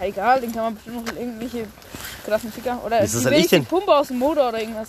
Ja, 0.00 0.06
egal, 0.06 0.40
den 0.40 0.52
kann 0.52 0.62
man 0.64 0.74
bestimmt 0.76 1.04
noch 1.06 1.12
in 1.12 1.18
irgendwelche 1.18 1.66
krassen 2.24 2.52
Ficker. 2.52 2.78
Oder 2.84 3.02
Wieso 3.02 3.18
die 3.18 3.24
soll 3.24 3.32
ich 3.32 3.38
wenigste 3.38 3.56
denn- 3.56 3.66
Pumpe 3.66 3.94
aus 3.94 4.08
dem 4.08 4.18
Motor 4.18 4.48
oder 4.48 4.60
irgendwas. 4.60 4.88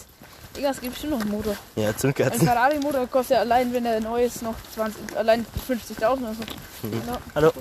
Irgendwas 0.55 0.79
gibt 0.79 0.93
bestimmt 0.93 1.11
noch 1.13 1.21
einen 1.21 1.31
Motor. 1.31 1.55
Ja, 1.75 1.89
Ein 1.89 1.97
Zündkerzen. 1.97 2.47
Ferrari-Motor 2.47 3.07
kostet 3.07 3.35
ja 3.35 3.41
allein, 3.41 3.73
wenn 3.73 3.83
der 3.83 3.99
neu 3.99 4.23
ist, 4.23 4.41
noch 4.41 4.55
20, 4.73 5.17
allein 5.17 5.45
50.000 5.67 6.01
oder 6.01 6.13
so. 6.17 6.87
Mhm. 6.87 6.93
Ja. 7.07 7.17
Hallo. 7.35 7.51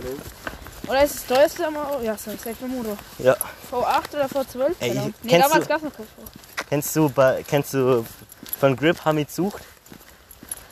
Oder 0.89 1.05
ist 1.05 1.15
das 1.15 1.27
teuerste 1.27 1.67
am 1.67 1.77
Auto? 1.77 2.03
Ja, 2.03 2.17
safe 2.17 2.67
Motor. 2.67 2.97
Ja. 3.19 3.37
V8 3.71 4.15
oder 4.15 4.27
V12? 4.27 4.73
Ey, 4.81 4.91
Ahnung. 4.91 5.15
Nee, 5.23 5.31
kennst 5.31 5.49
damals 5.49 5.69
gab 5.69 5.79
es 5.79 5.85
noch 5.85 5.91
V12. 5.93 6.67
Kennst 6.69 6.97
du, 6.97 7.09
bei, 7.09 7.43
kennst 7.47 7.75
du 7.75 8.05
von 8.59 8.77
Grip 8.77 9.05
Hamid 9.05 9.31
sucht? 9.31 9.63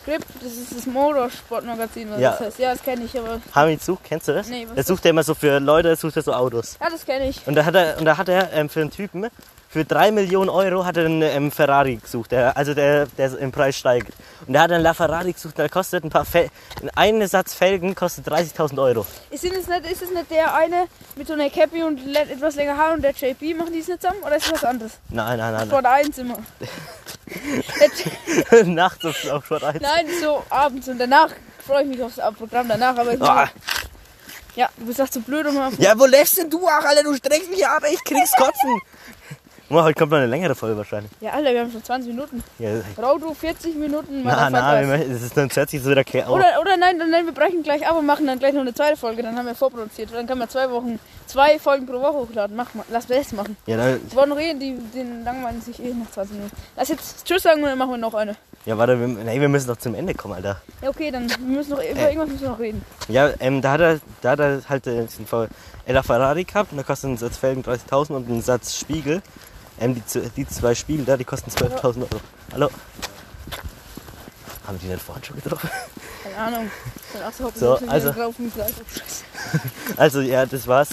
Grip, 0.05 0.23
das 0.43 0.53
ist 0.53 0.77
das 0.77 0.87
Motorsportmagazin, 0.87 2.09
oder 2.09 2.19
Ja. 2.19 2.31
das 2.33 2.41
heißt. 2.41 2.59
Ja, 2.59 2.73
das 2.73 2.83
kenne 2.83 3.05
ich, 3.05 3.17
aber. 3.19 3.41
Hamid 3.55 3.83
sucht, 3.83 4.05
kennst 4.05 4.27
du 4.29 4.33
das? 4.33 4.49
Nee, 4.49 4.67
was 4.69 4.79
ist 4.79 4.89
sucht 4.89 5.05
ja 5.05 5.11
immer 5.11 5.23
so 5.23 5.35
für 5.35 5.59
Leute, 5.61 5.95
sucht 5.97 6.17
er 6.17 6.23
so 6.23 6.33
Autos. 6.33 6.77
Ja, 6.81 6.91
das 6.91 7.05
kenne 7.07 7.29
ich. 7.29 7.47
Und 7.47 7.55
da 7.55 7.65
hat 7.65 7.75
er, 7.75 7.99
und 7.99 8.05
da 8.05 8.17
hat 8.17 8.29
er 8.29 8.53
ähm, 8.53 8.69
für 8.69 8.81
einen 8.81 8.91
Typen, 8.91 9.29
für 9.73 9.87
3 9.87 10.11
Millionen 10.11 10.51
Euro 10.51 10.85
hat 10.85 10.99
er 10.99 11.07
einen 11.07 11.23
ähm, 11.23 11.51
Ferrari 11.51 11.97
gesucht, 11.97 12.33
der, 12.33 12.55
also 12.59 12.75
der, 12.75 13.07
der 13.07 13.39
im 13.39 13.53
Preis 13.53 13.79
steigt. 13.79 14.13
Und 14.47 14.53
der 14.53 14.63
hat 14.63 14.71
einen 14.71 14.83
LaFerrari 14.83 15.33
gesucht, 15.33 15.57
der 15.57 15.71
kostet 15.71 16.05
ein 16.05 16.11
paar 16.11 16.27
Fel 16.27 16.51
ein 16.95 17.27
Satz 17.27 17.55
Felgen 17.55 17.95
kostet 17.95 18.29
30.000 18.29 18.83
Euro. 18.83 19.07
Ist 19.31 19.45
es, 19.45 19.67
nicht, 19.67 19.91
ist 19.91 20.03
es 20.03 20.11
nicht 20.11 20.31
der 20.31 20.55
eine 20.55 20.89
mit 21.17 21.27
so 21.27 21.33
einer 21.33 21.49
Cappy 21.49 21.83
und 21.83 22.15
etwas 22.15 22.57
länger 22.57 22.77
Haar 22.77 22.93
und 22.93 23.03
der 23.03 23.13
JP? 23.13 23.55
Machen 23.55 23.73
die 23.73 23.79
es 23.79 23.89
nicht 23.89 24.03
zusammen? 24.03 24.23
Oder 24.23 24.37
ist 24.37 24.47
es 24.47 24.53
was 24.53 24.65
anderes? 24.65 24.93
Nein, 25.09 25.39
nein, 25.39 25.55
nein. 25.55 25.67
Sport 25.67 25.87
1 25.87 26.19
immer. 26.19 26.39
Nachts 28.67 29.07
auf, 29.07 29.31
auf 29.31 29.47
Sport 29.47 29.65
1. 29.65 29.81
Nein, 29.81 30.07
so 30.21 30.45
abends 30.51 30.87
und 30.89 30.99
danach 30.99 31.31
freue 31.67 31.85
ich 31.85 31.89
mich 31.89 32.03
aufs 32.03 32.21
Programm 32.37 32.69
danach, 32.69 32.99
aber 32.99 33.15
ich 33.15 33.23
Ah. 33.23 33.49
Ja, 34.55 34.69
du 34.77 34.85
bist 34.85 35.01
auch 35.01 35.09
zu 35.09 35.23
blöd, 35.23 35.47
um 35.47 35.57
Ja, 35.79 35.99
wo 35.99 36.05
lässt 36.05 36.37
denn 36.37 36.51
du 36.51 36.67
auch, 36.67 36.85
Alter? 36.85 37.03
Du 37.03 37.15
streckst 37.15 37.49
mich 37.49 37.67
ab, 37.67 37.83
ich 37.91 38.05
krieg's 38.05 38.33
kotzen. 38.37 38.83
Boah, 39.73 39.85
heute 39.85 39.95
kommt 39.99 40.11
noch 40.13 40.19
eine 40.19 40.27
längere 40.27 40.55
Folge 40.55 40.77
wahrscheinlich. 40.77 41.11
Ja, 41.23 41.31
Alter, 41.31 41.51
wir 41.55 41.61
haben 41.61 41.73
schon 41.73 41.83
20 41.83 42.11
Minuten. 42.13 42.45
Ja, 42.59 42.69
Raudo 43.03 43.33
40 43.33 43.75
Minuten. 43.77 44.23
na, 44.23 44.51
na, 44.51 44.61
Motherfuckers. 44.61 45.01
wir 45.09 45.15
das 45.15 45.23
ist 45.23 45.35
dann 45.35 45.49
hört 45.51 45.71
sich 45.71 45.83
so 45.83 45.91
wieder 45.91 46.03
okay. 46.03 46.25
Oder, 46.29 46.61
oder 46.61 46.77
nein, 46.77 46.99
nein, 46.99 47.25
wir 47.25 47.33
brechen 47.33 47.63
gleich 47.63 47.89
ab 47.89 47.97
und 47.99 48.05
machen 48.05 48.27
dann 48.27 48.39
gleich 48.39 48.53
noch 48.53 48.61
eine 48.61 48.75
zweite 48.75 48.99
Folge. 48.99 49.23
Dann 49.23 49.35
haben 49.35 49.47
wir 49.47 49.55
vorproduziert. 49.55 50.11
Dann 50.13 50.27
können 50.27 50.41
wir 50.41 50.49
zwei 50.51 50.71
Wochen, 50.71 50.99
zwei 51.27 51.59
Folgen 51.59 51.87
pro 51.87 51.95
Woche 52.03 52.13
hochladen. 52.29 52.55
Mach 52.55 52.75
mal, 52.75 52.85
lass 52.91 53.07
das 53.07 53.33
machen. 53.33 53.57
Ja, 53.65 53.79
dann, 53.79 53.99
Die 54.11 54.15
wollen 54.15 54.33
reden, 54.33 54.61
die, 54.61 54.77
den 54.95 55.25
langweilen 55.25 55.63
sich 55.63 55.83
eh 55.83 55.95
nach 55.95 56.11
20 56.11 56.37
Minuten. 56.37 56.57
Lass 56.77 56.89
jetzt 56.91 57.25
Tschüss 57.25 57.43
sagen 57.43 57.63
und 57.63 57.71
dann 57.71 57.79
machen 57.79 57.93
wir 57.93 57.97
noch 57.97 58.13
eine. 58.13 58.37
ja 58.67 58.77
warte, 58.77 59.01
wir, 59.01 59.07
nee, 59.09 59.41
wir 59.41 59.49
müssen 59.49 59.69
doch 59.69 59.79
zum 59.79 59.95
Ende 59.95 60.13
kommen, 60.13 60.35
Alter. 60.35 60.61
Ja, 60.83 60.91
okay, 60.91 61.11
dann 61.11 61.31
wir 61.31 61.39
müssen 61.39 61.71
noch, 61.71 61.79
über 61.83 61.99
Äh. 61.99 62.09
irgendwas 62.09 62.29
müssen 62.29 62.43
wir 62.43 62.51
noch 62.51 62.59
reden. 62.59 62.85
Ja, 63.09 63.31
ähm, 63.41 63.63
da 63.63 63.73
hat 63.73 63.81
er, 63.81 64.01
da 64.21 64.31
hat 64.33 64.41
er 64.41 64.61
halt 64.69 64.87
äh, 64.87 65.07
den 65.07 65.27
V- 65.27 65.47
Ella 65.87 66.03
Ferrari 66.03 66.45
gehabt 66.45 66.73
und 66.73 66.77
da 66.77 66.85
kostet 66.85 67.09
ein 67.09 67.17
Satz 67.17 67.39
Felgen 67.39 67.63
30.000 67.65 68.11
und 68.17 68.29
ein 68.29 68.43
Satz 68.43 68.77
Spiegel. 68.77 69.23
Ähm, 69.83 69.97
die, 69.97 70.21
die 70.37 70.49
zwei 70.49 70.77
Spiegel 70.77 71.05
da, 71.05 71.17
die 71.17 71.25
kosten 71.25 71.51
12.000 71.51 72.03
Euro. 72.03 72.21
Hallo? 72.53 72.71
Haben 74.65 74.79
die 74.79 74.87
nicht 74.87 75.03
vorhin 75.03 75.25
schon 75.25 75.37
getroffen? 75.43 75.69
Keine 76.23 76.37
Ahnung. 76.37 76.71
Auch 77.27 77.53
so, 77.57 77.79
also-. 77.89 78.15
Also 79.97 80.21
ja, 80.21 80.47
das 80.47 80.69
war's. 80.69 80.91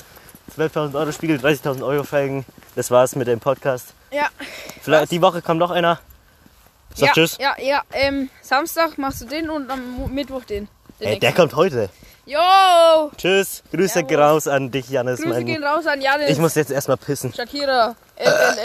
12.000 0.57 0.95
Euro 0.95 1.11
Spiegel, 1.11 1.37
30.000 1.37 1.85
Euro 1.85 2.03
Felgen. 2.03 2.45
Das 2.75 2.89
war's 2.89 3.15
mit 3.15 3.27
dem 3.27 3.39
Podcast. 3.39 3.93
Ja, 4.11 4.29
Vielleicht, 4.81 5.11
die 5.11 5.21
Woche 5.21 5.43
kommt 5.43 5.59
noch 5.59 5.69
einer. 5.69 5.99
Sag 6.95 7.09
ja, 7.09 7.13
Tschüss. 7.13 7.37
ja, 7.39 7.55
ja. 7.59 7.83
Ähm, 7.93 8.31
Samstag 8.41 8.97
machst 8.97 9.21
du 9.21 9.25
den 9.25 9.51
und 9.51 9.69
am 9.69 10.11
Mittwoch 10.11 10.45
den. 10.45 10.67
den 10.99 11.07
Ey, 11.07 11.19
der 11.19 11.33
kommt 11.33 11.55
heute. 11.55 11.91
Jo! 12.29 13.11
Tschüss. 13.17 13.63
Grüße 13.71 14.05
Servus. 14.07 14.17
raus 14.17 14.47
an 14.47 14.69
dich, 14.69 14.87
Janis. 14.89 15.19
Grüße 15.19 15.29
Mein, 15.33 15.45
gehen 15.47 15.63
raus 15.63 15.87
an 15.87 15.99
Janis, 15.99 16.29
ich 16.29 16.37
muss 16.37 16.53
jetzt 16.53 16.69
erstmal 16.69 16.97
pissen. 16.97 17.33
Shakira, 17.33 17.95
LLL. 18.17 18.55